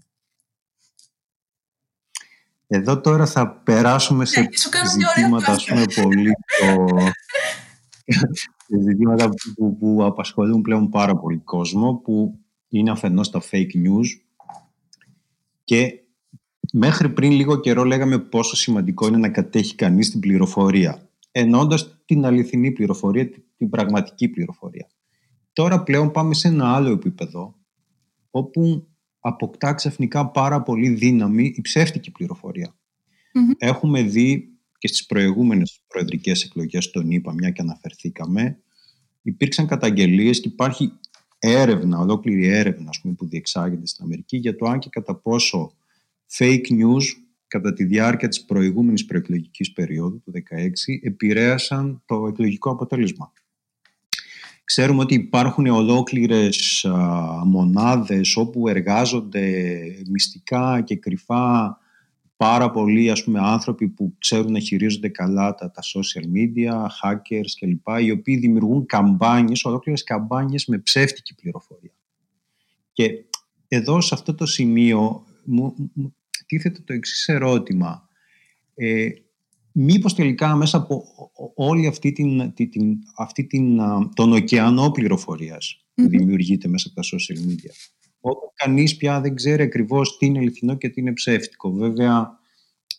[2.75, 4.47] Εδώ τώρα θα περάσουμε σε ναι,
[4.89, 6.31] ζητήματα ας πούμε, πολύ
[8.67, 14.05] σε ζητήματα που, που απασχολούν πλέον πάρα πολύ κόσμο που είναι αφενός τα fake news
[15.63, 16.03] και
[16.71, 22.25] μέχρι πριν λίγο καιρό λέγαμε πόσο σημαντικό είναι να κατέχει κανείς την πληροφορία ενώντας την
[22.25, 24.87] αληθινή πληροφορία, την πραγματική πληροφορία.
[25.53, 27.55] Τώρα πλέον πάμε σε ένα άλλο επίπεδο
[28.31, 28.87] όπου
[29.25, 32.11] αποκτά ξαφνικά πάρα πολύ δύναμη η ψεύτικη
[33.57, 38.59] Έχουμε δει και στις προηγούμενες προεδρικές εκλογές, τον είπα, μια και αναφερθήκαμε,
[39.21, 40.91] υπήρξαν καταγγελίες και υπάρχει
[41.39, 45.73] έρευνα, ολόκληρη έρευνα πούμε, που διεξάγεται στην Αμερική για το αν και κατά πόσο
[46.37, 47.03] fake news
[47.47, 50.37] κατά τη διάρκεια της προηγούμενης προεκλογικής περίοδου του 2016
[51.01, 53.31] επηρέασαν το εκλογικό αποτέλεσμα.
[54.63, 56.85] Ξέρουμε ότι υπάρχουν ολόκληρες
[57.45, 61.77] μονάδες όπου εργάζονται μυστικά και κρυφά
[62.37, 67.51] πάρα πολλοί ας πούμε, άνθρωποι που ξέρουν να χειρίζονται καλά τα, τα social media, hackers
[67.59, 68.03] κλπ.
[68.03, 71.93] οι οποίοι δημιουργούν καμπάνιες, ολόκληρες καμπάνιες με ψεύτικη πληροφορία.
[72.91, 73.25] Και
[73.67, 78.07] εδώ σε αυτό το σημείο μου, μου τίθεται το εξής ερώτημα.
[78.75, 79.09] Ε,
[79.73, 81.03] μήπως τελικά μέσα από
[81.55, 83.79] όλη αυτή την, την, αυτή την,
[84.13, 87.71] τον ωκεανό πληροφορίας που δημιουργείται μέσα από τα social media
[88.25, 91.71] όπου κανείς πια δεν ξέρει ακριβώς τι είναι αληθινό και τι είναι ψεύτικο.
[91.71, 92.39] Βέβαια,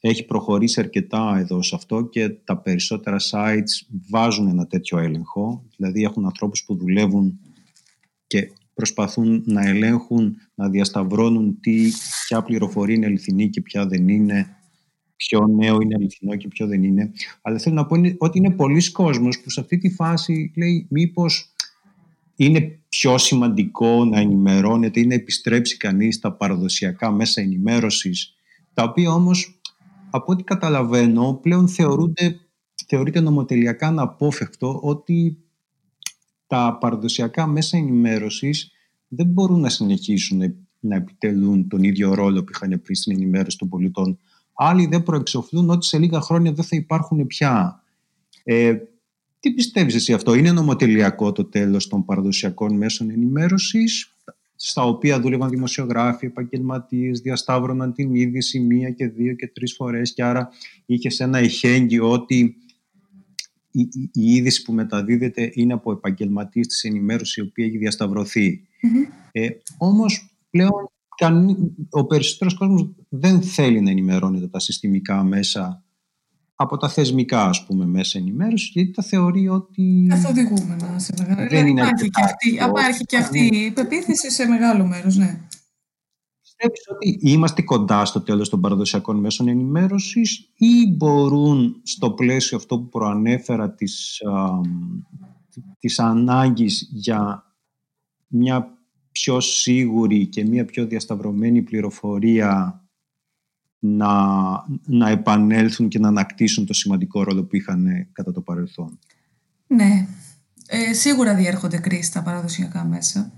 [0.00, 5.64] έχει προχωρήσει αρκετά εδώ σε αυτό και τα περισσότερα sites βάζουν ένα τέτοιο έλεγχο.
[5.76, 7.40] Δηλαδή έχουν ανθρώπους που δουλεύουν
[8.26, 11.90] και προσπαθούν να ελέγχουν, να διασταυρώνουν τι,
[12.26, 14.56] ποια πληροφορία είναι αληθινή και ποια δεν είναι,
[15.16, 17.12] ποιο νέο είναι αληθινό και ποιο δεν είναι.
[17.42, 21.54] Αλλά θέλω να πω ότι είναι πολλοί κόσμος που σε αυτή τη φάση λέει μήπως
[22.36, 28.34] είναι πιο σημαντικό να ενημερώνεται ή να επιστρέψει κανείς στα παραδοσιακά μέσα ενημέρωσης,
[28.74, 29.60] τα οποία όμως
[30.10, 32.40] από ό,τι καταλαβαίνω, πλέον θεωρούνται,
[32.86, 35.38] θεωρείται νομοτελειακά αναπόφευκτο ότι
[36.46, 38.72] τα παραδοσιακά μέσα ενημέρωσης
[39.08, 43.68] δεν μπορούν να συνεχίσουν να επιτελούν τον ίδιο ρόλο που είχαν πριν στην ενημέρωση των
[43.68, 44.18] πολιτών.
[44.54, 47.82] Άλλοι δεν προεξοφλούν ότι σε λίγα χρόνια δεν θα υπάρχουν πια.
[48.44, 48.76] Ε,
[49.40, 54.16] τι πιστεύεις εσύ αυτό, είναι νομοτελειακό το τέλος των παραδοσιακών μέσων ενημέρωσης,
[54.56, 60.24] στα οποία δούλευαν δημοσιογράφοι, επαγγελματίες, διασταύρωναν την είδηση μία και δύο και τρεις φορές και
[60.24, 60.48] άρα
[60.86, 62.56] είχε ένα εχέγγυο ότι
[63.70, 68.62] η, η, η είδηση που μεταδίδεται είναι από επαγγελματίες της ενημέρωσης η οποία έχει διασταυρωθεί.
[69.32, 70.90] Ε, όμως πλέον
[71.90, 75.84] ο περισσότερος κόσμος δεν θέλει να ενημερώνεται τα συστημικά μέσα
[76.54, 81.66] από τα θεσμικά ας πούμε μέσα ενημέρωσης γιατί τα θεωρεί ότι καθοδηγούμενα σε μεγάλο δεν
[81.66, 85.40] είναι υπάρχει, και αυτή, υπάρχει και αυτή η πεποίθηση σε μεγάλο μέρος ναι.
[86.40, 92.78] Πιστεύεις ότι είμαστε κοντά στο τέλος των παραδοσιακών μέσων ενημέρωσης ή μπορούν στο πλαίσιο αυτό
[92.78, 94.60] που προανέφερα της, α,
[95.78, 97.44] της ανάγκης για
[98.26, 98.78] μια
[99.20, 102.82] πιο σίγουρη και μια πιο διασταυρωμένη πληροφορία
[103.78, 104.12] να,
[104.84, 108.98] να επανέλθουν και να ανακτήσουν το σημαντικό ρόλο που είχαν ε, κατά το παρελθόν.
[109.66, 110.06] Ναι,
[110.66, 113.32] ε, σίγουρα διέρχονται κρίση τα παραδοσιακά μέσα.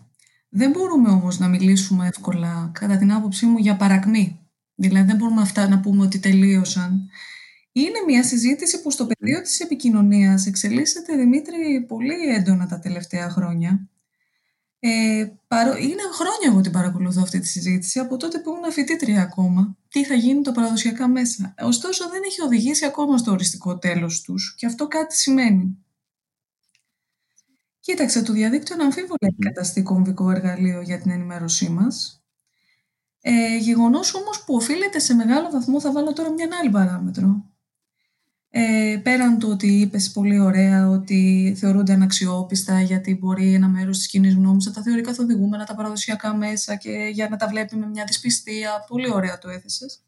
[0.48, 4.38] Δεν μπορούμε όμως να μιλήσουμε εύκολα, κατά την άποψή μου, για παρακμή.
[4.74, 7.08] Δηλαδή δεν μπορούμε αυτά να πούμε ότι τελείωσαν.
[7.72, 13.88] Είναι μια συζήτηση που στο πεδίο της επικοινωνίας εξελίσσεται, Δημήτρη, πολύ έντονα τα τελευταία χρόνια.
[14.78, 15.76] Ε, παρο...
[15.76, 19.76] Είναι χρόνια εγώ την παρακολουθώ αυτή τη συζήτηση, από τότε που ήμουν φοιτήτρια ακόμα.
[19.88, 21.54] Τι θα γίνει το παραδοσιακά μέσα.
[21.60, 25.78] Ωστόσο δεν έχει οδηγήσει ακόμα στο οριστικό τέλος τους και αυτό κάτι σημαίνει.
[27.80, 32.24] Κοίταξε, το διαδίκτυο αναμφίβολα έχει καταστεί κομβικό εργαλείο για την ενημέρωσή μας.
[33.20, 37.44] Ε, γεγονός όμως που οφείλεται σε μεγάλο βαθμό, θα βάλω τώρα μια άλλη παράμετρο,
[38.50, 44.08] ε, πέραν του ότι είπες πολύ ωραία ότι θεωρούνται αναξιόπιστα γιατί μπορεί ένα μέρος της
[44.08, 47.86] κοινής γνώμης να τα θεωρεί καθοδηγούμενα τα παραδοσιακά μέσα και για να τα βλέπει με
[47.86, 48.84] μια δυσπιστία.
[48.88, 50.00] Πολύ ωραία το έθεσες.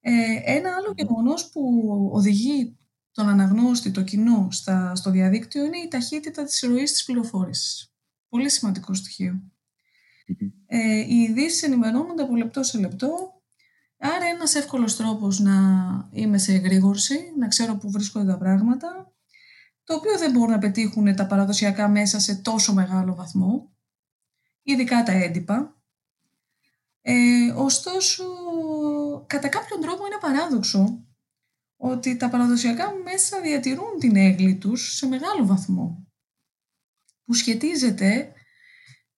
[0.00, 0.12] Ε,
[0.44, 1.60] ένα άλλο γεγονός που
[2.12, 2.76] οδηγεί
[3.12, 7.92] τον αναγνώστη, το κοινό στα, στο διαδίκτυο είναι η ταχύτητα της ροής της πληροφόρησης.
[8.28, 8.92] Πολύ σημαντικό
[10.66, 13.31] Ε, οι ειδήσεις ενημερώνονται από λεπτό σε λεπτό
[14.04, 15.52] Άρα ένας εύκολος τρόπος να
[16.12, 19.12] είμαι σε εγρήγορση, να ξέρω πού βρίσκονται τα πράγματα,
[19.84, 23.72] το οποίο δεν μπορούν να πετύχουν τα παραδοσιακά μέσα σε τόσο μεγάλο βαθμό,
[24.62, 25.82] ειδικά τα έντυπα.
[27.00, 28.24] Ε, ωστόσο,
[29.26, 31.04] κατά κάποιον τρόπο είναι παράδοξο
[31.76, 36.06] ότι τα παραδοσιακά μέσα διατηρούν την έγκλη τους σε μεγάλο βαθμό,
[37.24, 38.32] που σχετίζεται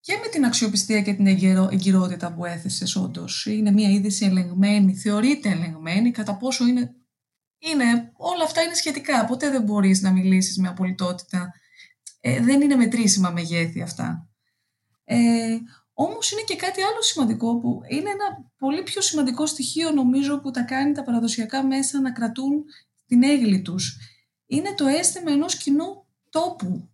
[0.05, 1.27] και με την αξιοπιστία και την
[1.71, 3.47] εγκυρότητα που έθεσες όντως.
[3.47, 6.95] Είναι μια είδηση ελεγμένη, θεωρείται ελεγμένη, κατά πόσο είναι...
[7.59, 11.53] είναι όλα αυτά είναι σχετικά, ποτέ δεν μπορείς να μιλήσεις με απολυτότητα.
[12.21, 14.29] Ε, δεν είναι μετρήσιμα μεγέθη αυτά.
[15.05, 15.57] Ε,
[15.93, 20.51] όμως είναι και κάτι άλλο σημαντικό που είναι ένα πολύ πιο σημαντικό στοιχείο νομίζω που
[20.51, 22.65] τα κάνει τα παραδοσιακά μέσα να κρατούν
[23.07, 23.99] την έγκλη τους.
[24.47, 26.89] Είναι το αίσθημα ενός κοινού τόπου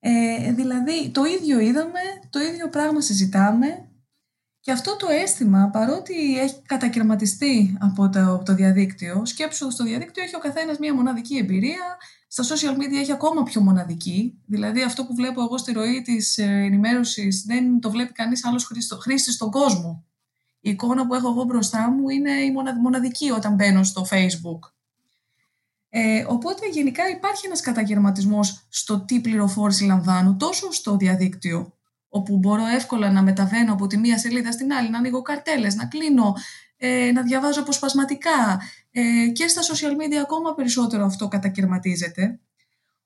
[0.00, 3.88] ε, δηλαδή το ίδιο είδαμε, το ίδιο πράγμα συζητάμε
[4.60, 10.22] και αυτό το αίσθημα παρότι έχει κατακαιρματιστεί από το, από το διαδίκτυο, σκέψου στο διαδίκτυο
[10.22, 11.96] έχει ο καθένας μία μοναδική εμπειρία,
[12.28, 16.38] στα social media έχει ακόμα πιο μοναδική, δηλαδή αυτό που βλέπω εγώ στη ροή της
[16.38, 20.04] ε, ενημέρωσης δεν το βλέπει κανείς άλλος χρήστη στον κόσμο.
[20.60, 24.77] Η εικόνα που έχω εγώ μπροστά μου είναι η μοναδική όταν μπαίνω στο facebook.
[26.00, 31.72] Ε, οπότε γενικά υπάρχει ένας καταγερματισμός στο τι πληροφόρηση λαμβάνω τόσο στο διαδίκτυο
[32.08, 35.86] όπου μπορώ εύκολα να μεταβαίνω από τη μία σελίδα στην άλλη, να ανοίγω καρτέλες, να
[35.86, 36.34] κλείνω,
[36.76, 42.40] ε, να διαβάζω αποσπασματικά ε, και στα social media ακόμα περισσότερο αυτό κατακαιρματίζεται.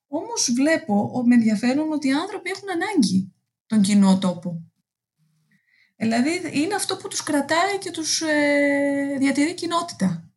[0.09, 3.33] Όμως βλέπω με ενδιαφέρον ότι οι άνθρωποι έχουν ανάγκη
[3.67, 4.63] τον κοινό τόπο.
[5.97, 10.32] Δηλαδή είναι αυτό που τους κρατάει και τους ε, διατηρεί κοινότητα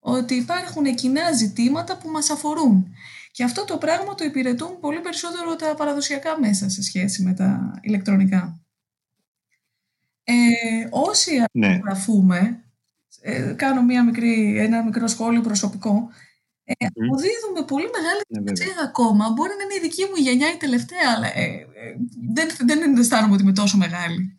[0.00, 2.86] ότι υπάρχουν κοινά ζητήματα που μας αφορούν.
[3.30, 7.78] Και αυτό το πράγμα το υπηρετούν πολύ περισσότερο τα παραδοσιακά μέσα σε σχέση με τα
[7.82, 8.60] ηλεκτρονικά.
[10.24, 10.34] Ε,
[10.90, 11.80] όσοι ναι.
[13.20, 16.08] ε, κάνω μια μικρή, ένα μικρό σχόλιο προσωπικό,
[16.64, 19.30] ε, αποδίδουμε πολύ μεγάλη ναι, ακόμα.
[19.30, 21.66] Μπορεί να είναι η δική μου γενιά η τελευταία, αλλά ε, ε
[22.34, 24.38] δεν, δεν αισθάνομαι ότι είμαι τόσο μεγάλη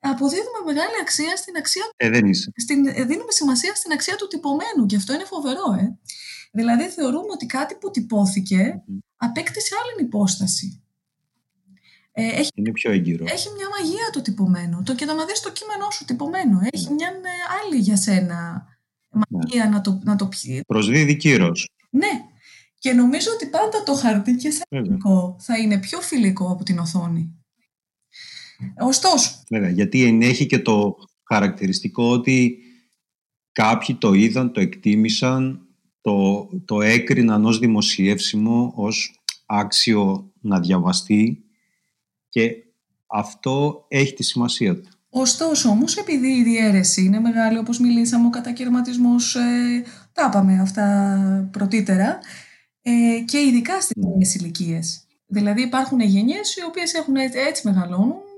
[0.00, 1.84] αποδίδουμε μεγάλη αξία στην αξία.
[1.96, 2.52] Ε, δεν είσαι.
[2.56, 5.98] Στην, ε, δίνουμε σημασία στην αξία του τυπωμένου και αυτό είναι φοβερό, ε.
[6.52, 8.82] Δηλαδή θεωρούμε ότι κάτι που τυπώθηκε
[9.16, 10.82] απέκτησε άλλη υπόσταση.
[12.12, 13.24] Ε, έχει, είναι πιο έγκυρο.
[13.28, 14.82] Έχει μια μαγεία το τυπωμένο.
[14.84, 16.60] Το και το να δεις το κείμενό σου τυπωμένο.
[16.70, 16.94] Έχει ναι.
[16.94, 18.66] μια ε, άλλη για σένα
[19.10, 19.70] μαγεία ναι.
[19.70, 20.62] να το, να το πιει.
[20.66, 21.68] Προσδίδει κύρος.
[21.90, 22.24] Ναι.
[22.78, 26.78] Και νομίζω ότι πάντα το χαρτί και σε φιλικό θα είναι πιο φιλικό από την
[26.78, 27.39] οθόνη.
[28.78, 29.30] Ωστόσο.
[29.48, 30.96] Βέβαια, γιατί ενέχει και το
[31.28, 32.58] χαρακτηριστικό ότι
[33.52, 35.66] κάποιοι το είδαν, το εκτίμησαν,
[36.00, 41.44] το, το έκριναν ως δημοσιεύσιμο, ως άξιο να διαβαστεί
[42.28, 42.54] και
[43.06, 44.88] αυτό έχει τη σημασία του.
[45.10, 51.48] Ωστόσο όμως επειδή η διαίρεση είναι μεγάλη όπως μιλήσαμε ο κατακαιρματισμός ε, τα είπαμε αυτά
[51.52, 52.18] πρωτήτερα
[52.82, 54.08] ε, και ειδικά στις ναι.
[54.08, 55.04] νέες ηλικίες.
[55.26, 58.29] Δηλαδή υπάρχουν γενιές οι οποίες έχουν έτσι μεγαλώνουν ε, ε,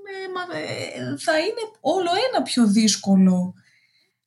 [1.18, 3.54] θα είναι όλο ένα πιο δύσκολο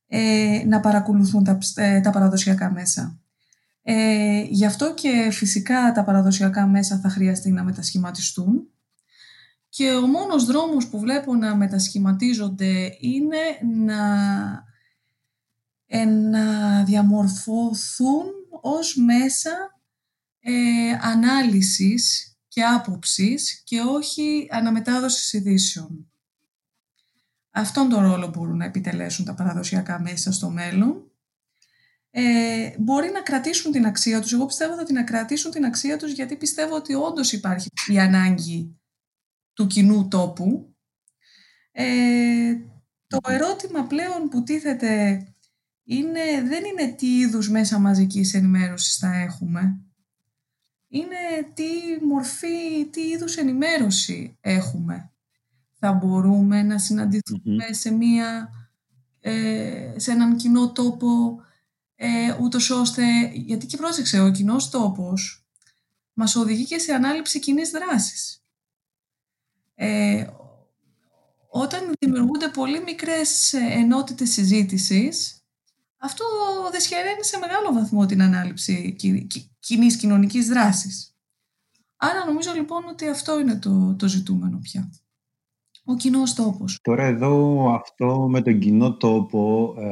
[0.08, 1.58] ε, να παρακολουθούν τα,
[2.02, 3.20] τα παραδοσιακά μέσα.
[3.82, 8.70] Ε, γι' αυτό και φυσικά τα παραδοσιακά μέσα θα χρειαστεί να μετασχηματιστούν
[9.68, 13.38] και ο μόνος δρόμος που βλέπω να μετασχηματίζονται είναι
[13.84, 14.02] να,
[15.86, 18.24] ε, να διαμορφωθούν
[18.60, 19.80] ως μέσα
[20.40, 20.52] ε,
[21.00, 26.10] ανάλυσης και άποψης και όχι αναμετάδοσης ειδήσεων.
[27.50, 31.10] Αυτόν τον ρόλο μπορούν να επιτελέσουν τα παραδοσιακά μέσα στο μέλλον.
[32.10, 34.32] Ε, μπορεί να κρατήσουν την αξία τους.
[34.32, 38.80] Εγώ πιστεύω ότι να κρατήσουν την αξία τους γιατί πιστεύω ότι όντως υπάρχει η ανάγκη
[39.52, 40.76] του κοινού τόπου.
[41.72, 42.54] Ε,
[43.06, 45.24] το ερώτημα πλέον που τίθεται
[45.84, 49.80] είναι, δεν είναι τι είδους μέσα μαζικής ενημέρωσης θα έχουμε.
[50.88, 55.10] Είναι τι μορφή, τι είδους ενημέρωση έχουμε.
[55.78, 58.50] Θα μπορούμε να συναντηθούμε σε, μία,
[59.20, 61.40] ε, σε έναν κοινό τόπο
[61.96, 65.46] ε, ούτως ώστε, γιατί και πρόσεξε, ο κοινός τόπος
[66.12, 68.44] μας οδηγεί και σε ανάληψη κοινή δράσης.
[69.74, 70.26] Ε,
[71.48, 75.40] όταν δημιουργούνται πολύ μικρές ενότητες συζήτησης,
[75.96, 76.24] αυτό
[76.72, 78.94] δυσχεραίνει σε μεγάλο βαθμό την ανάληψη
[79.66, 81.14] κοινής κοινωνικής δράσης.
[81.96, 84.92] Άρα νομίζω λοιπόν ότι αυτό είναι το, το ζητούμενο πια.
[85.84, 86.78] Ο κοινός τόπος.
[86.82, 89.86] Τώρα εδώ αυτό με τον κοινό τόπο ε,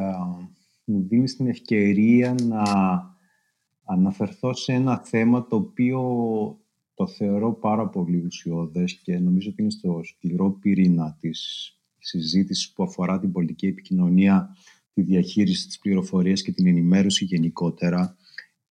[0.84, 2.62] μου δίνεις την ευκαιρία να
[3.84, 6.00] αναφερθώ σε ένα θέμα το οποίο
[6.94, 12.82] το θεωρώ πάρα πολύ ουσιώδες και νομίζω ότι είναι στο σκληρό πυρήνα της συζήτησης που
[12.82, 14.56] αφορά την πολιτική επικοινωνία,
[14.94, 18.16] τη διαχείριση της πληροφορίας και την ενημέρωση γενικότερα,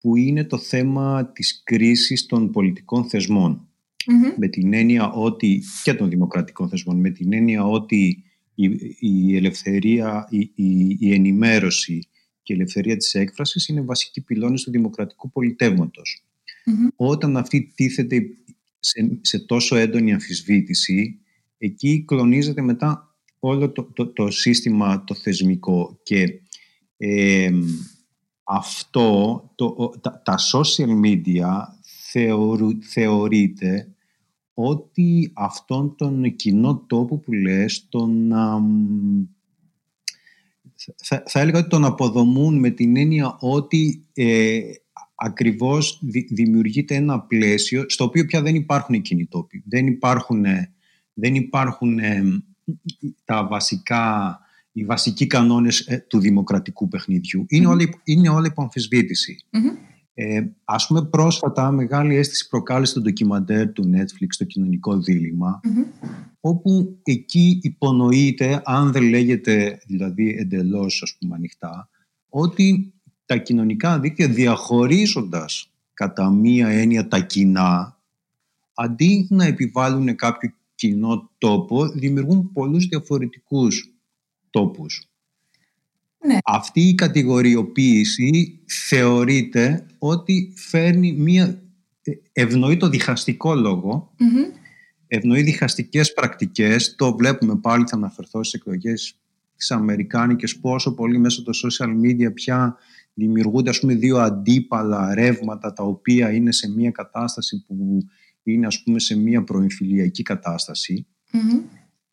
[0.03, 3.09] που είναι το θέμα της κρίσης των πολιτικών
[4.39, 8.23] Με την έννοια ότι, και των δημοκρατικών θεσμών, με την έννοια ότι
[8.55, 12.09] η, η ελευθερία, η, η, η ενημέρωση
[12.43, 16.25] και η ελευθερία της έκφρασης είναι βασική πυλώνες του δημοκρατικού πολιτεύματος.
[16.97, 18.23] Όταν αυτή τίθεται
[18.79, 21.21] σε, σε τόσο έντονη αμφισβήτηση,
[21.59, 26.41] εκεί κλονίζεται μετά όλο το, το, σύστημα το θεσμικό και
[28.45, 31.49] αυτό, το, τα, τα social media
[32.11, 33.89] θεωρού, θεωρείται
[34.55, 38.33] ότι αυτόν τον κοινό τόπο που λες τον,
[40.97, 44.61] θα, θα έλεγα ότι τον αποδομούν με την έννοια ότι ε,
[45.15, 49.63] ακριβώς δημιουργείται ένα πλαίσιο στο οποίο πια δεν υπάρχουν κινητόποι.
[49.67, 50.45] Δεν υπάρχουν,
[51.13, 51.99] δεν υπάρχουν
[53.25, 54.39] τα βασικά,
[54.73, 57.45] οι βασικοί κανόνες ε, του δημοκρατικού παιχνιδιού.
[57.49, 58.69] Είναι, όλα, είναι όλα υπό
[60.15, 64.99] Ε, ας πούμε πρόσφατα μεγάλη αίσθηση προκάλεσε το ντοκιμαντέρ του Netflix το κοινωνικό
[66.41, 71.89] όπου εκεί υπονοείται αν δεν λέγεται δηλαδή εντελώς ας πούμε ανοιχτά
[72.29, 72.93] ότι
[73.27, 77.99] τα κοινωνικά δίκτυα διαχωρίζοντας κατά μία έννοια τα κοινά,
[78.75, 83.92] αντί να επιβάλλουν κάποιο κοινό τόπο, δημιουργούν πολλούς διαφορετικούς
[84.53, 85.07] τόπους.
[86.27, 86.39] Ναι.
[86.45, 91.63] Αυτή η κατηγοριοποίηση θεωρείται ότι φέρνει μία
[92.33, 93.55] ευνοεί το διχαστικό
[95.07, 99.17] ευνοεί διχαστικές πρακτικές, το βλέπουμε πάλι, θα αναφερθώ στις εκλογές
[99.57, 102.77] τις Αμερικάνικες, πόσο πολύ μέσα από το social media πια
[103.15, 107.99] δημιουργούνται ας πούμε δύο αντίπαλα ρεύματα τα οποία είναι σε μια κατάσταση που
[108.43, 110.23] είναι ας πούμε σε μια προεμφυλιακή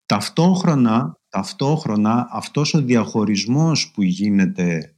[0.10, 4.96] Ταυτόχρονα, ταυτόχρονα αυτός ο διαχωρισμός που γίνεται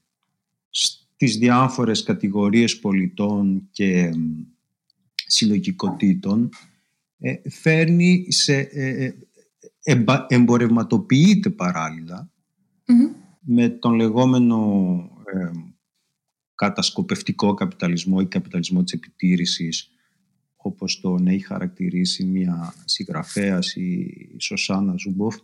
[0.70, 4.12] στις διάφορες κατηγορίες πολιτών και
[5.28, 6.49] συλλογικοτήτων
[7.18, 9.14] ε, φέρνει σε, ε,
[9.84, 11.53] ε εμπορευματοποιείται
[13.39, 14.88] με τον λεγόμενο
[15.26, 15.51] ε,
[16.55, 19.91] κατασκοπευτικό καπιταλισμό ή καπιταλισμό της επιτήρησης
[20.62, 24.07] όπως τον έχει χαρακτηρίσει μια συγγραφέας η
[24.38, 25.36] Σοσάνα Ζούμποφ.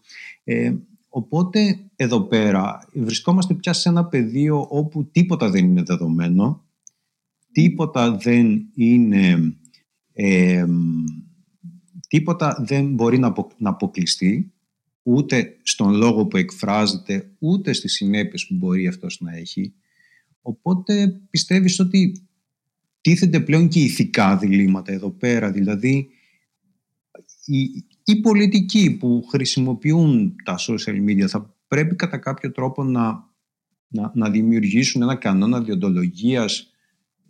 [0.44, 0.74] Ε,
[1.10, 6.66] οπότε εδώ πέρα βρισκόμαστε πια σε ένα πεδίο όπου τίποτα δεν είναι δεδομένο,
[7.52, 9.56] τίποτα δεν είναι...
[10.14, 10.66] Ε,
[12.08, 14.52] τίποτα δεν μπορεί να, να αποκλειστεί
[15.04, 19.74] ούτε στον λόγο που εκφράζεται, ούτε στις συνέπειες που μπορεί αυτός να έχει.
[20.42, 22.27] Οπότε πιστεύεις ότι
[23.08, 26.10] τίθενται πλέον και ηθικά διλήμματα εδώ πέρα, δηλαδή
[27.46, 33.26] οι, οι πολιτικοί που χρησιμοποιούν τα social media θα πρέπει κατά κάποιο τρόπο να,
[33.88, 36.72] να, να δημιουργήσουν ένα κανόνα διοντολογίας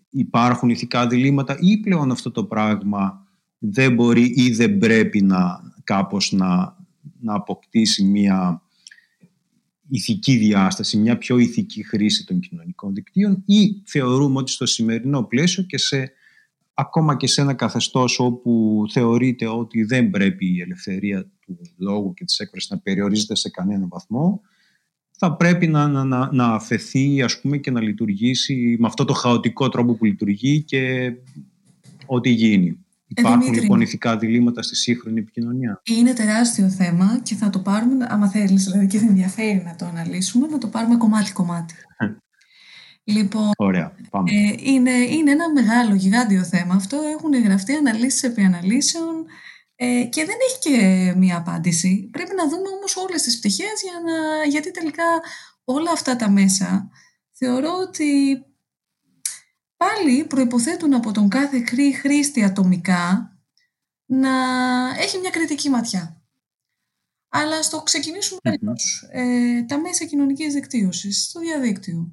[0.10, 6.32] υπάρχουν ηθικά διλήμματα ή πλέον αυτό το πράγμα δεν μπορεί ή δεν πρέπει να κάπως
[6.32, 6.78] να,
[7.20, 8.62] να αποκτήσει μια
[9.90, 15.64] ηθική διάσταση, μια πιο ηθική χρήση των κοινωνικών δικτύων ή θεωρούμε ότι στο σημερινό πλαίσιο
[15.64, 16.12] και σε,
[16.74, 22.26] ακόμα και σε ένα καθεστώς όπου θεωρείται ότι δεν πρέπει η ελευθερία του λόγου και
[22.26, 24.42] της έκφρασης να περιορίζεται σε κανένα βαθμό
[25.18, 29.14] θα πρέπει να, να, να, να αφαιθεί ας πούμε, και να λειτουργήσει με αυτό το
[29.14, 31.14] χαοτικό τρόπο που λειτουργεί και
[32.06, 32.86] ό,τι γίνει.
[33.08, 38.08] Υπάρχουν ε, λοιπόν ηθικά διλήμματα στη σύγχρονη επικοινωνία; Είναι τεράστιο θέμα και θα το πάρουμε,
[38.10, 41.76] άμα θέλεις δηλαδή και δεν ενδιαφέρει να το αναλύσουμε, να το πάρουμε κομμάτι-κομμάτι.
[43.16, 44.32] λοιπόν, Ωραία, πάμε.
[44.32, 46.98] Ε, είναι, είναι ένα μεγάλο, γιγάντιο θέμα αυτό.
[47.18, 49.26] Έχουν γραφτεί αναλύσεις επί αναλύσεων
[49.76, 52.10] ε, και δεν έχει και μία απάντηση.
[52.12, 55.04] Πρέπει να δούμε όμως όλες τις πτυχές για να, γιατί τελικά
[55.64, 56.90] όλα αυτά τα μέσα
[57.32, 58.42] θεωρώ ότι
[59.78, 61.64] πάλι προϋποθέτουν από τον κάθε
[62.02, 63.32] χρήστη ατομικά
[64.06, 64.30] να
[64.98, 66.22] έχει μια κριτική ματιά.
[67.30, 68.40] Αλλά στο ξεκινήσουμε
[69.12, 72.12] ε, τα μέσα κοινωνικής δικτύωσης, στο διαδίκτυο.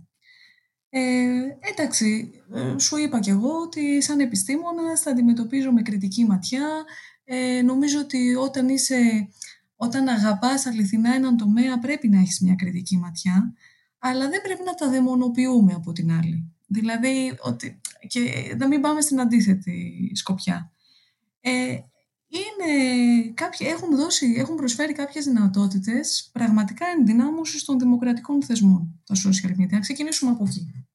[0.89, 6.85] Ε, εντάξει, ε, σου είπα κι εγώ ότι σαν επιστήμονας θα αντιμετωπίζω με κριτική ματιά.
[7.25, 9.29] Ε, νομίζω ότι όταν, είσαι,
[9.77, 13.55] όταν αγαπάς αληθινά έναν τομέα πρέπει να έχεις μια κριτική ματιά,
[13.99, 16.54] αλλά δεν πρέπει να τα δαιμονοποιούμε από την άλλη.
[16.67, 20.73] Δηλαδή, ότι, και να μην πάμε στην αντίθετη σκοπιά.
[21.41, 21.79] Ε,
[22.29, 29.61] είναι κάποιοι, έχουν, δώσει, έχουν προσφέρει κάποιες δυνατότητες πραγματικά ενδυνάμωσης των δημοκρατικών θεσμών, τα social
[29.61, 29.71] media.
[29.71, 30.87] Να ξεκινήσουμε από εκεί.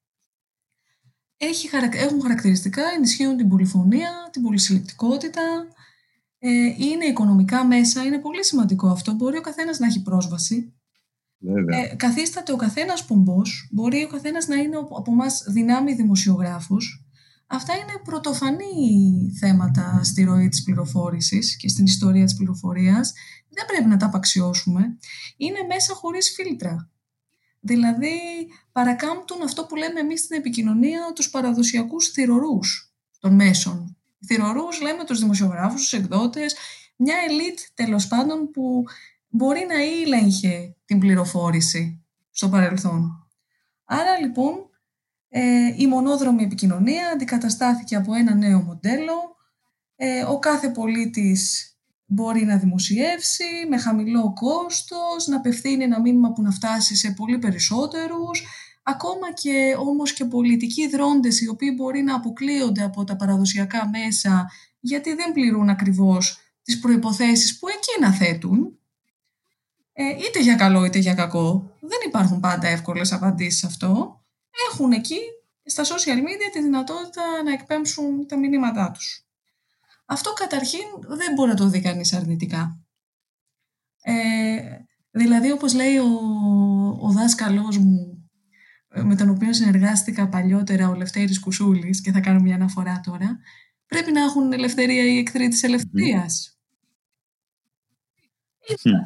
[1.36, 5.42] Έχει, έχουν χαρακτηριστικά, ενισχύουν την πολυφωνία, την πολυσυλλεκτικότητα,
[6.38, 9.12] ε, είναι οικονομικά μέσα, είναι πολύ σημαντικό αυτό.
[9.12, 10.79] Μπορεί ο καθένας να έχει πρόσβαση
[11.46, 16.76] ε, καθίσταται ο καθένας πομπός, μπορεί ο καθένας να είναι από εμάς δυνάμει δημοσιογράφου.
[17.46, 23.12] Αυτά είναι πρωτοφανή θέματα στη ροή της πληροφόρησης και στην ιστορία της πληροφορίας.
[23.48, 24.98] Δεν πρέπει να τα απαξιώσουμε.
[25.36, 26.90] Είναι μέσα χωρίς φίλτρα.
[27.60, 28.18] Δηλαδή
[28.72, 33.96] παρακάμπτουν αυτό που λέμε εμείς στην επικοινωνία τους παραδοσιακούς θυρωρούς των μέσων.
[34.26, 36.56] Θυρωρούς λέμε τους δημοσιογράφους, τους εκδότες,
[36.96, 38.84] μια ελίτ τέλος πάντων που
[39.30, 43.28] μπορεί να ήλεγχε την πληροφόρηση στο παρελθόν.
[43.84, 44.54] Άρα λοιπόν
[45.28, 49.36] ε, η μονόδρομη επικοινωνία αντικαταστάθηκε από ένα νέο μοντέλο.
[49.96, 51.74] Ε, ο κάθε πολίτης
[52.06, 57.38] μπορεί να δημοσιεύσει με χαμηλό κόστος, να απευθύνει ένα μήνυμα που να φτάσει σε πολύ
[57.38, 58.42] περισσότερους,
[58.82, 64.50] ακόμα και όμως και πολιτικοί δρόντες οι οποίοι μπορεί να αποκλείονται από τα παραδοσιακά μέσα
[64.80, 68.79] γιατί δεν πληρούν ακριβώς τις προϋποθέσεις που εκείνα θέτουν
[70.02, 71.76] ε, είτε για καλό είτε για κακό.
[71.80, 74.20] Δεν υπάρχουν πάντα εύκολες απαντήσεις σε αυτό.
[74.70, 75.18] Έχουν εκεί
[75.64, 79.26] στα social media τη δυνατότητα να εκπέμψουν τα μηνύματά τους.
[80.06, 82.84] Αυτό καταρχήν δεν μπορεί να το δει κανείς αρνητικά.
[84.02, 84.14] Ε,
[85.10, 86.08] δηλαδή όπως λέει ο,
[87.00, 88.28] ο δάσκαλός μου
[88.88, 93.38] ε, με τον οποίο συνεργάστηκα παλιότερα ο Λευτέρης Κουσούλης και θα κάνω μια αναφορά τώρα
[93.86, 96.59] πρέπει να έχουν ελευθερία οι εχθροί της ελευθερίας.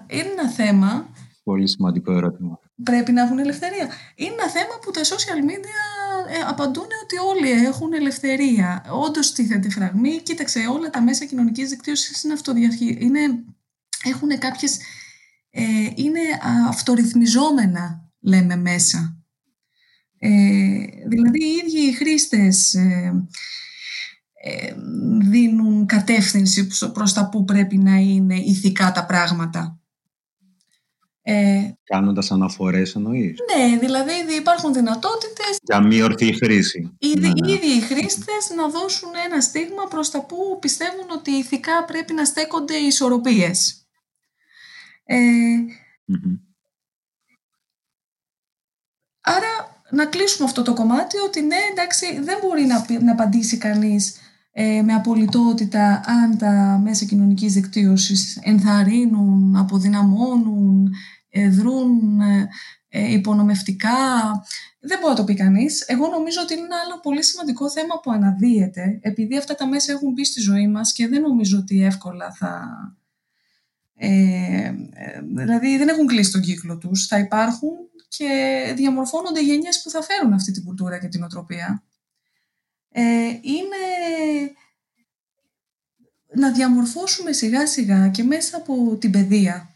[0.08, 1.08] Είναι ένα θέμα.
[1.42, 2.58] Πολύ σημαντικό ερώτημα.
[2.82, 3.88] Πρέπει να έχουν ελευθερία.
[4.14, 5.82] Είναι ένα θέμα που τα social media
[6.28, 8.84] ε, απαντούν ότι όλοι έχουν ελευθερία.
[8.90, 10.20] Όντως τίθεται φραγμή.
[10.22, 12.34] Κοίταξε, όλα τα μέσα κοινωνικής δικτύωσης είναι
[12.98, 13.44] Είναι,
[14.04, 14.78] έχουν κάποιες,
[15.50, 15.62] ε,
[15.94, 16.20] είναι
[16.68, 19.24] αυτορυθμιζόμενα, λέμε μέσα.
[20.18, 20.28] Ε,
[21.06, 23.26] δηλαδή οι ίδιοι οι χρήστες ε, ε,
[25.20, 29.78] δίνουν κατεύθυνση προς τα που πρέπει να είναι ηθικά τα πράγματα.
[31.26, 36.94] Ε, Κάνοντας αναφορές εννοείς; Ναι, δηλαδή υπάρχουν δυνατότητες για μη ορθή χρήση.
[36.98, 37.52] Οι ναι, ναι.
[37.52, 42.24] ίδιοι οι χρήστες να δώσουν ένα στίγμα προς τα που πιστεύουν ότι ηθικά πρέπει να
[42.24, 43.86] στέκονται οι ισορροπίες.
[45.04, 45.16] Ε,
[49.20, 54.23] Άρα να κλείσουμε αυτό το κομμάτι ότι ναι εντάξει δεν μπορεί να, να απαντήσει κανείς
[54.56, 60.94] ε, με απολυτότητα αν τα μέσα κοινωνικής δικτύωσης ενθαρρύνουν, αποδυναμώνουν,
[61.28, 62.20] ε, δρούν
[62.88, 63.90] ε, υπονομευτικά.
[64.80, 65.80] Δεν μπορεί να το πει κανείς.
[65.86, 69.92] Εγώ νομίζω ότι είναι ένα άλλο πολύ σημαντικό θέμα που αναδύεται, επειδή αυτά τα μέσα
[69.92, 72.62] έχουν μπει στη ζωή μας και δεν νομίζω ότι εύκολα θα...
[73.96, 74.72] Ε,
[75.34, 77.70] δηλαδή δεν έχουν κλείσει τον κύκλο τους, θα υπάρχουν
[78.08, 78.28] και
[78.76, 81.82] διαμορφώνονται γενιές που θα φέρουν αυτή την κουλτούρα και την οτροπία.
[82.96, 83.76] Ε, είναι
[86.34, 89.74] να διαμορφώσουμε σιγά σιγά και μέσα από την παιδεία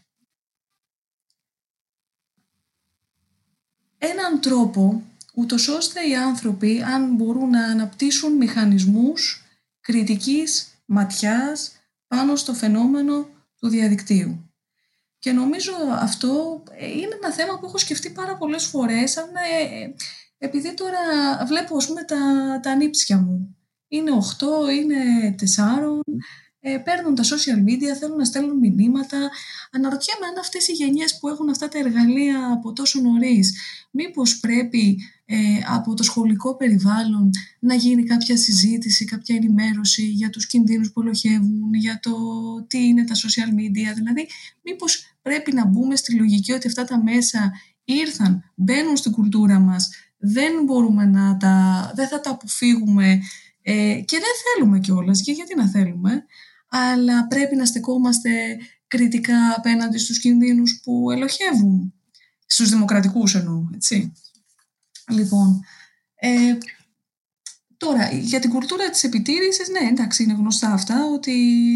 [3.99, 5.03] έναν τρόπο
[5.33, 9.43] ούτως ώστε οι άνθρωποι αν μπορούν να αναπτύσσουν μηχανισμούς
[9.79, 11.71] κριτικής ματιάς
[12.07, 14.53] πάνω στο φαινόμενο του διαδικτύου.
[15.19, 19.93] Και νομίζω αυτό είναι ένα θέμα που έχω σκεφτεί πάρα πολλές φορές, αν, ε,
[20.39, 20.99] επειδή τώρα
[21.47, 22.17] βλέπω ας πούμε, τα,
[22.61, 23.55] τα ανήψια μου.
[23.87, 25.45] Είναι 8, είναι 4,
[26.61, 29.29] ε, παίρνουν τα social media, θέλουν να στέλνουν μηνύματα.
[29.71, 33.57] Αναρωτιέμαι αν αυτές οι γενιές που έχουν αυτά τα εργαλεία από τόσο νωρίς,
[33.91, 35.35] μήπως πρέπει ε,
[35.67, 37.29] από το σχολικό περιβάλλον
[37.59, 42.11] να γίνει κάποια συζήτηση, κάποια ενημέρωση για τους κινδύνους που ελοχεύουν, για το
[42.67, 43.93] τι είναι τα social media.
[43.95, 44.27] Δηλαδή,
[44.61, 47.51] μήπως πρέπει να μπούμε στη λογική ότι αυτά τα μέσα
[47.83, 49.89] ήρθαν, μπαίνουν στην κουλτούρα μας,
[50.19, 53.21] δεν μπορούμε να τα, δεν θα τα αποφύγουμε
[53.61, 55.21] ε, και δεν θέλουμε κιόλας.
[55.21, 56.25] Και γιατί να θέλουμε,
[56.69, 58.57] αλλά πρέπει να στεκόμαστε
[58.87, 61.93] κριτικά απέναντι στους κινδύνους που ελοχεύουν.
[62.45, 64.13] Στους δημοκρατικούς εννοώ, έτσι.
[65.09, 65.61] Λοιπόν,
[66.15, 66.57] ε,
[67.79, 71.33] Τώρα, για την κουλτούρα της επιτήρησης, ναι, εντάξει, είναι γνωστά αυτά, ότι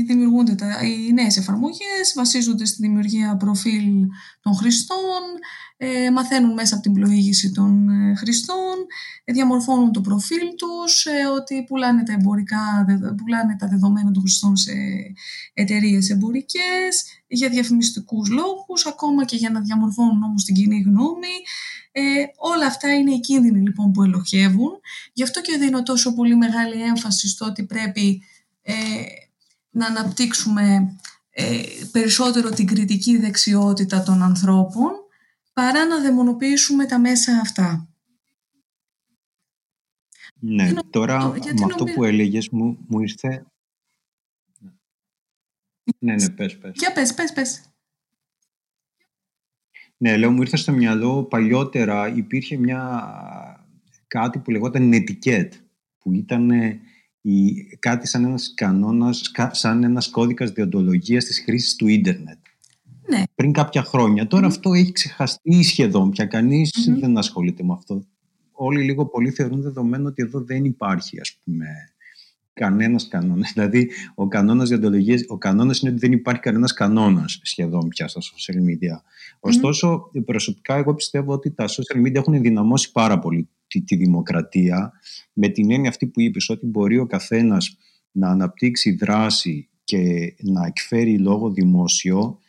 [0.07, 4.07] δημιουργούνται τα, οι νέες εφαρμογές, βασίζονται στη δημιουργία προφίλ
[4.41, 5.21] των χρηστών,
[5.77, 8.75] ε, μαθαίνουν μέσα από την πλοήγηση των ε, χρηστών,
[9.23, 12.85] ε, διαμορφώνουν το προφίλ τους, ε, ότι πουλάνε τα, εμπορικά,
[13.17, 14.73] πουλάνε τα δεδομένα των χρηστών σε
[15.53, 21.35] εταιρείες εμπορικές, για διαφημιστικούς λόγους, ακόμα και για να διαμορφώνουν όμως την κοινή γνώμη.
[21.95, 22.01] Ε,
[22.35, 24.79] όλα αυτά είναι οι κίνδυνοι λοιπόν που ελοχεύουν.
[25.13, 28.23] Γι' αυτό και δίνω τόσο πολύ μεγάλη έμφαση στο ότι πρέπει
[28.61, 28.73] ε,
[29.69, 30.97] να αναπτύξουμε
[31.29, 34.91] ε, περισσότερο την κριτική δεξιότητα των ανθρώπων
[35.53, 37.87] παρά να δαιμονοποιήσουμε τα μέσα αυτά.
[40.39, 43.45] Ναι, τώρα με αυτό που έλεγες μου, μου ήρθε...
[45.99, 46.71] Ναι, ναι, πες, πες.
[46.75, 47.72] Για πες, πες, πες.
[50.03, 53.03] Ναι, λέω, μου ήρθε στο μυαλό παλιότερα υπήρχε μια,
[54.07, 55.49] κάτι που λεγόταν netiquette,
[55.99, 56.49] που ήταν
[57.21, 62.37] η, κάτι σαν ένας κανόνας, σαν ένας κώδικας διοντολογίας της χρήσης του ίντερνετ.
[63.09, 63.23] Ναι.
[63.35, 64.27] Πριν κάποια χρόνια.
[64.31, 66.25] αυτό έχει ξεχαστεί σχεδόν πια.
[66.25, 68.05] Κανείς δεν ασχολείται με αυτό.
[68.51, 71.65] Όλοι λίγο πολύ θεωρούν δεδομένο ότι εδώ δεν υπάρχει, ας πούμε,
[72.53, 73.51] κανένας κανόνας.
[73.55, 78.21] Δηλαδή, ο κανόνας διοντολογία, ο κανόνας είναι ότι δεν υπάρχει κανένας κανόνας σχεδόν πια στα
[78.21, 79.01] social media.
[79.39, 84.91] Ωστόσο, προσωπικά, εγώ πιστεύω ότι τα social media έχουν ενδυναμώσει πάρα πολύ τη, τη δημοκρατία,
[85.33, 87.77] με την έννοια αυτή που είπες, ότι μπορεί ο καθένας
[88.11, 92.39] να αναπτύξει δράση και να εκφέρει λόγο δημόσιο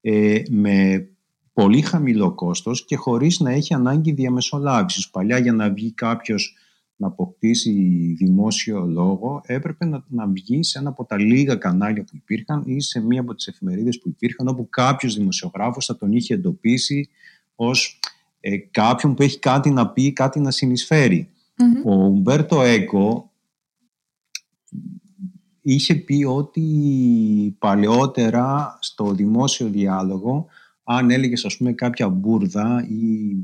[0.00, 1.08] ε, με
[1.52, 5.10] πολύ χαμηλό κόστος και χωρίς να έχει ανάγκη διαμεσολάβησης.
[5.10, 6.56] Παλιά για να βγει κάποιος
[6.96, 7.72] να αποκτήσει
[8.18, 12.80] δημόσιο λόγο έπρεπε να, να βγει σε ένα από τα λίγα κανάλια που υπήρχαν ή
[12.80, 17.08] σε μία από τις εφημερίδες που υπήρχαν όπου κάποιος δημοσιογράφος θα τον είχε εντοπίσει
[17.54, 18.00] ως
[18.40, 21.28] ε, κάποιον που έχει κάτι να πει, κάτι να συνεισφερει
[21.84, 23.32] Ο Ουμπέρτο Έκο
[25.60, 30.46] είχε πει ότι παλαιότερα στο δημόσιο διάλογο
[30.84, 33.36] αν έλεγες ας πούμε κάποια μπουρδα ή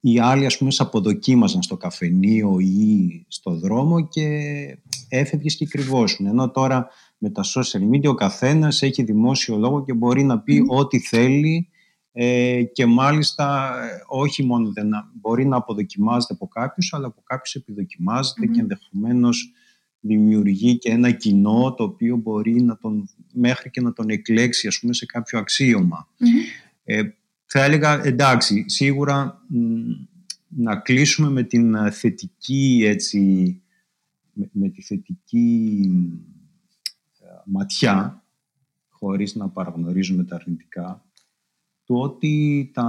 [0.00, 4.28] οι άλλοι ας πούμε σε αποδοκίμαζαν στο καφενείο ή στο δρόμο και
[5.08, 6.26] έφευγες και κρυβόσουν.
[6.26, 6.88] Ενώ τώρα
[7.18, 11.68] με τα social media ο καθένας έχει δημόσιο λόγο και μπορεί να πει ό,τι θέλει
[12.12, 14.90] ε, και μάλιστα ε, όχι μόνο δεν,
[15.20, 19.52] μπορεί να αποδοκιμάζεται από κάποιους αλλά από κάποιους επιδοκιμάζεται και ενδεχομένως
[20.00, 24.78] δημιουργεί και ένα κοινό το οποίο μπορεί να τον, μέχρι και να τον εκλέξει ας
[24.78, 26.08] πούμε σε κάποιο αξίωμα.
[26.84, 27.02] Ε,
[27.44, 29.42] θα έλεγα εντάξει, σίγουρα
[30.48, 33.62] να κλείσουμε με την ε, θετική έτσι,
[34.52, 35.88] με, τη θετική
[37.20, 38.24] ε, ματιά
[38.88, 41.04] χωρίς να παραγνωρίζουμε τα αρνητικά
[41.84, 42.84] το ότι τα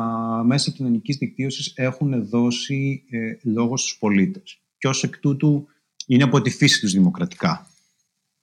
[0.46, 5.68] μέσα κοινωνικής δικτύωσης έχουν δώσει ε, λόγο στους πολίτες και ως εκ τούτου
[6.08, 7.68] είναι από τη φύση τους δημοκρατικά.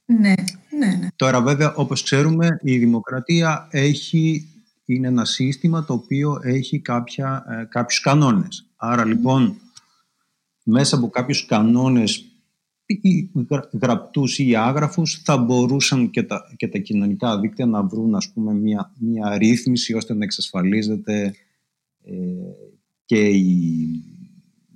[0.05, 0.35] Ναι,
[0.79, 1.09] ναι, ναι.
[1.17, 4.52] Τώρα βέβαια όπως ξέρουμε η δημοκρατία έχει
[4.95, 8.67] είναι ένα σύστημα το οποίο έχει κάποια, ε, κάποιους κανόνες.
[8.77, 9.57] Άρα λοιπόν
[10.63, 12.27] μέσα από κάποιους κανόνες
[12.87, 13.31] ή
[13.83, 18.53] γραπτούς ή άγραφους θα μπορούσαν και τα, και τα κοινωνικά δίκτυα να βρουν ας πούμε
[18.53, 21.35] μια, μια ρύθμιση ώστε να εξασφαλίζεται
[22.05, 22.13] ε,
[23.05, 24.12] και η,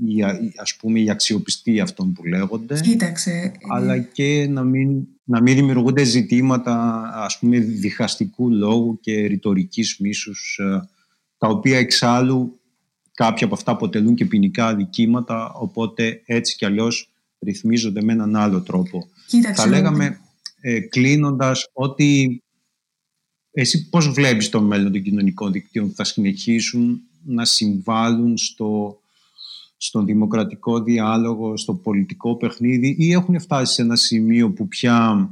[0.05, 0.23] η,
[0.57, 3.53] ας πούμε, η αξιοπιστία αυτών που λέγονται Κοίταξε.
[3.69, 10.59] αλλά και να μην, να μην δημιουργούνται ζητήματα ας πούμε διχαστικού λόγου και ρητορικής μίσους
[10.63, 10.89] ε,
[11.39, 12.61] τα οποία εξάλλου
[13.15, 18.61] κάποια από αυτά αποτελούν και ποινικά αδικήματα οπότε έτσι κι αλλιώς ρυθμίζονται με έναν άλλο
[18.61, 19.09] τρόπο.
[19.27, 20.21] Κοίταξε, θα λέγαμε
[20.61, 22.41] ε, κλείνοντας ότι
[23.51, 29.01] εσύ πώς βλέπεις το μέλλον των κοινωνικών δικτύων που θα συνεχίσουν να συμβάλλουν στο,
[29.77, 35.29] στον δημοκρατικό διάλογο, στο πολιτικό παιχνίδι ή έχουν φτάσει σε ένα σημείο που πια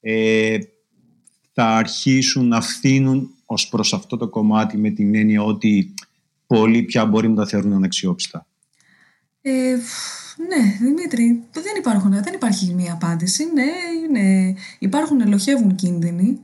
[0.00, 0.58] ε,
[1.52, 5.94] θα αρχίσουν να φθήνουν ως προς αυτό το κομμάτι με την έννοια ότι
[6.46, 8.46] πολλοί πια μπορεί να τα θεωρούν αναξιόπιστα;
[9.40, 9.76] Ε,
[10.48, 13.44] ναι, Δημήτρη, δεν, υπάρχουν, δεν υπάρχει μία απάντηση.
[13.52, 13.72] Ναι,
[14.06, 16.40] είναι, υπάρχουν, ελοχεύουν κίνδυνοι.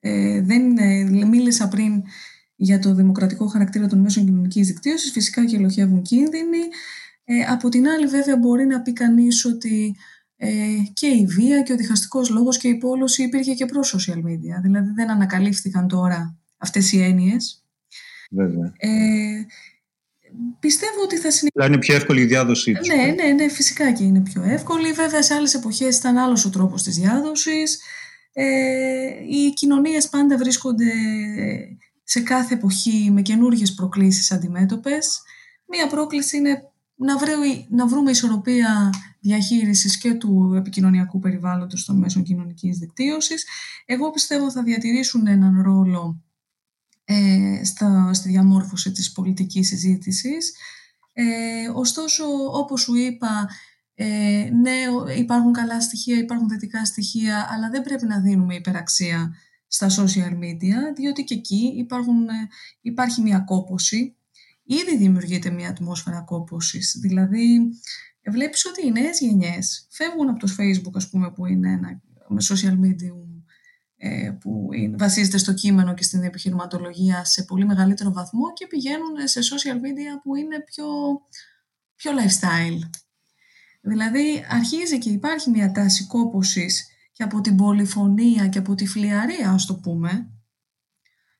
[0.00, 0.62] Ε, δεν
[1.28, 2.02] μίλησα πριν
[2.56, 5.10] για το δημοκρατικό χαρακτήρα των μέσων κοινωνικής δικτύωσης.
[5.10, 6.58] Φυσικά και ελοχεύουν κίνδυνοι.
[7.24, 9.96] Ε, από την άλλη, βέβαια, μπορεί να πει κανείς ότι
[10.36, 10.48] ε,
[10.92, 14.62] και η βία και ο διχαστικός λόγος και η πόλωση υπήρχε και προς social media.
[14.62, 17.64] Δηλαδή, δεν ανακαλύφθηκαν τώρα αυτές οι έννοιες.
[18.30, 18.72] Βέβαια.
[18.76, 18.90] Ε,
[20.60, 21.50] πιστεύω ότι θα συνεχίσει.
[21.52, 22.88] Δηλαδή είναι πιο εύκολη η διάδοσή τους.
[22.88, 24.92] Ναι, ναι, ναι, φυσικά και είναι πιο εύκολη.
[24.92, 27.80] Βέβαια, σε άλλες εποχές ήταν άλλος ο τρόπος της διάδοσης.
[28.32, 28.44] Ε,
[29.30, 30.92] οι κοινωνίες πάντα βρίσκονται
[32.14, 35.22] σε κάθε εποχή με καινούργιες προκλήσεις αντιμέτωπες.
[35.66, 37.14] Μία πρόκληση είναι να,
[37.68, 38.90] να βρούμε ισορροπία
[39.20, 43.46] διαχείρισης και του επικοινωνιακού περιβάλλοντος των μέσων κοινωνικής δικτύωσης.
[43.84, 46.22] Εγώ πιστεύω θα διατηρήσουν έναν ρόλο
[47.04, 50.54] ε, στα, στη διαμόρφωση της πολιτικής συζήτησης.
[51.12, 53.48] Ε, ωστόσο, όπως σου είπα,
[53.94, 59.34] ε, ναι, υπάρχουν καλά στοιχεία, υπάρχουν θετικά στοιχεία, αλλά δεν πρέπει να δίνουμε υπεραξία
[59.74, 62.48] στα social media, διότι και εκεί υπάρχουν, ε,
[62.80, 64.16] υπάρχει μια κόποση.
[64.64, 66.98] Ήδη δημιουργείται μια ατμόσφαιρα κόπωσης.
[67.00, 67.60] Δηλαδή,
[68.30, 72.42] βλέπεις ότι οι νέες γενιές φεύγουν από το Facebook, ας πούμε, που είναι ένα με
[72.48, 73.24] social media
[73.96, 74.68] ε, που
[74.98, 80.20] βασίζεται στο κείμενο και στην επιχειρηματολογία σε πολύ μεγαλύτερο βαθμό και πηγαίνουν σε social media
[80.22, 80.86] που είναι πιο,
[81.94, 82.88] πιο lifestyle.
[83.80, 89.50] Δηλαδή αρχίζει και υπάρχει μια τάση κόπωσης και από την πολυφωνία και από τη φλιαρία,
[89.50, 90.30] ας το πούμε,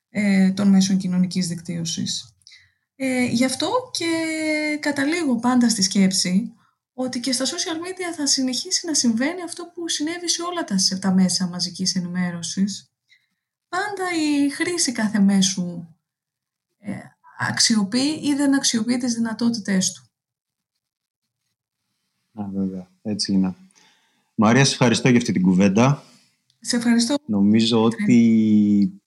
[0.09, 2.35] ε, των μέσων κοινωνικής δικτύωσης.
[2.95, 4.07] Ε, γι' αυτό και
[4.81, 6.53] καταλήγω πάντα στη σκέψη
[6.93, 10.75] ότι και στα social media θα συνεχίσει να συμβαίνει αυτό που συνέβη σε όλα τα,
[10.99, 12.91] τα μέσα μαζικής ενημέρωσης.
[13.67, 15.87] Πάντα η χρήση κάθε μέσου
[16.77, 16.97] ε,
[17.37, 20.03] αξιοποιεί ή δεν αξιοποιεί τις δυνατότητές του.
[22.41, 22.91] Α, βέβαια.
[23.01, 23.55] Έτσι είναι.
[24.35, 26.03] Μαρία, σε ευχαριστώ για αυτή την κουβέντα.
[26.59, 27.15] Σε ευχαριστώ.
[27.25, 29.01] Νομίζω ότι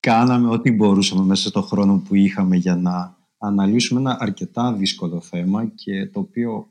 [0.00, 5.66] κάναμε ό,τι μπορούσαμε μέσα στο χρόνο που είχαμε για να αναλύσουμε ένα αρκετά δύσκολο θέμα
[5.74, 6.68] και το οποίο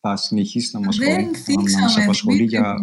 [0.00, 1.30] θα συνεχίσει να μας, Δεν
[1.96, 2.74] να απασχολεί για...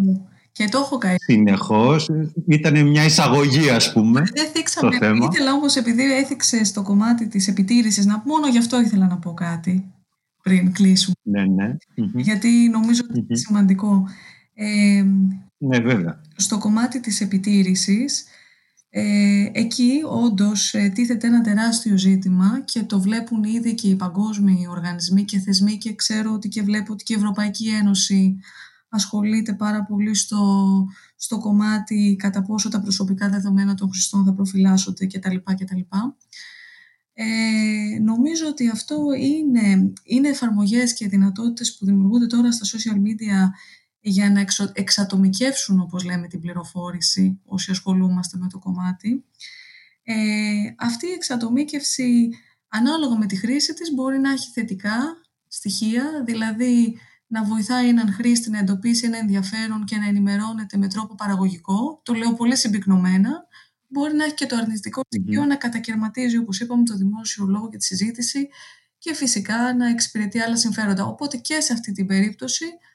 [0.52, 1.16] Και το έχω κάνει.
[1.20, 2.10] Συνεχώς.
[2.48, 4.24] Ήταν μια εισαγωγή, ας πούμε.
[4.34, 4.96] Δεν θίξαμε.
[4.96, 5.28] Στο θέμα.
[5.32, 9.34] Ήθελα όμως, επειδή έθιξε στο κομμάτι της επιτήρησης, να μόνο γι' αυτό ήθελα να πω
[9.34, 9.92] κάτι
[10.44, 11.16] πριν κλείσουμε.
[11.22, 11.76] Ναι, ναι.
[12.16, 14.08] Γιατί νομίζω ότι είναι σημαντικό.
[14.64, 15.06] Ε,
[15.58, 16.22] ναι, βέβαια.
[16.36, 18.26] Στο κομμάτι της επιτήρησης,
[18.90, 24.68] ε, εκεί όντως ε, τίθεται ένα τεράστιο ζήτημα και το βλέπουν ήδη και οι παγκόσμιοι
[24.70, 28.40] οργανισμοί και θεσμοί και ξέρω ότι και βλέπω ότι και η Ευρωπαϊκή Ένωση
[28.90, 30.66] ασχολείται πάρα πολύ στο,
[31.16, 35.36] στο κομμάτι κατά πόσο τα προσωπικά δεδομένα των χρηστών θα προφυλάσσονται κτλ.
[35.36, 35.80] κτλ.
[37.14, 43.50] Ε, νομίζω ότι αυτό είναι, είναι εφαρμογές και δυνατότητες που δημιουργούνται τώρα στα social media
[44.02, 49.26] για να εξατομικεύσουν, όπως λέμε, την πληροφόρηση όσοι ασχολούμαστε με το κομμάτι.
[50.04, 50.16] Ε,
[50.78, 52.30] αυτή η εξατομίκευση,
[52.68, 54.98] ανάλογα με τη χρήση της, μπορεί να έχει θετικά
[55.48, 56.98] στοιχεία, δηλαδή
[57.28, 62.02] να βοηθάει έναν χρήστη να εντοπίσει ένα ενδιαφέρον και να ενημερώνεται με τρόπο παραγωγικό.
[62.04, 63.48] Το λέω πολύ συμπυκνωμένα.
[63.88, 67.78] Μπορεί να έχει και το αρνητικό στοιχείο να κατακαιρματίζει, όπως είπαμε, το δημόσιο λόγο και
[67.78, 68.50] τη συζήτηση
[68.98, 71.06] και φυσικά να εξυπηρετεί άλλα συμφέροντα.
[71.06, 72.91] Οπότε και σε αυτή την περίπτωση ε,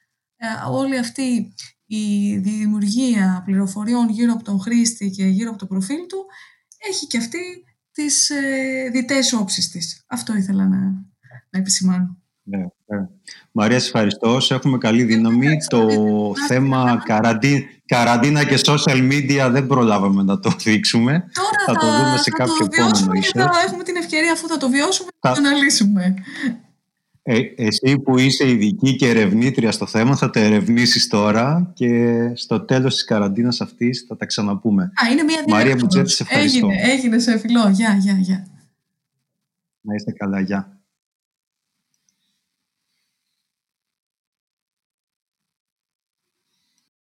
[0.70, 1.54] όλη αυτή
[1.86, 6.26] η δημιουργία πληροφοριών γύρω από τον χρήστη και γύρω από το προφίλ του
[6.88, 7.38] έχει και αυτή
[7.92, 10.04] τις ε, διτές όψεις της.
[10.06, 10.78] Αυτό ήθελα να,
[11.50, 12.18] να επισημάνω.
[12.42, 13.06] Ναι, ναι.
[13.52, 14.40] Μαρία, σε ευχαριστώ.
[14.40, 15.56] Σε έχουμε καλή δύναμη.
[15.68, 15.88] Το
[16.46, 17.02] θέμα
[17.86, 21.12] καραντίνα και social media δεν προλάβαμε να το δείξουμε.
[21.34, 25.08] Τώρα θα, το δούμε σε κάποιο επόμενο Θα έχουμε την ευκαιρία αφού θα το βιώσουμε
[25.20, 26.14] να το αναλύσουμε.
[27.28, 32.60] Ε, εσύ που είσαι ειδική και ερευνήτρια στο θέμα θα το ερευνήσεις τώρα και στο
[32.60, 34.82] τέλος της καραντίνας αυτής θα τα ξαναπούμε.
[34.82, 36.66] Α, είναι μια Μαρία Μπουτζέτης, σε ευχαριστώ.
[36.66, 37.68] Έγινε, έγινε σε φιλό.
[37.68, 38.46] Γεια, γεια, γεια.
[39.80, 40.75] Να είστε καλά, γεια.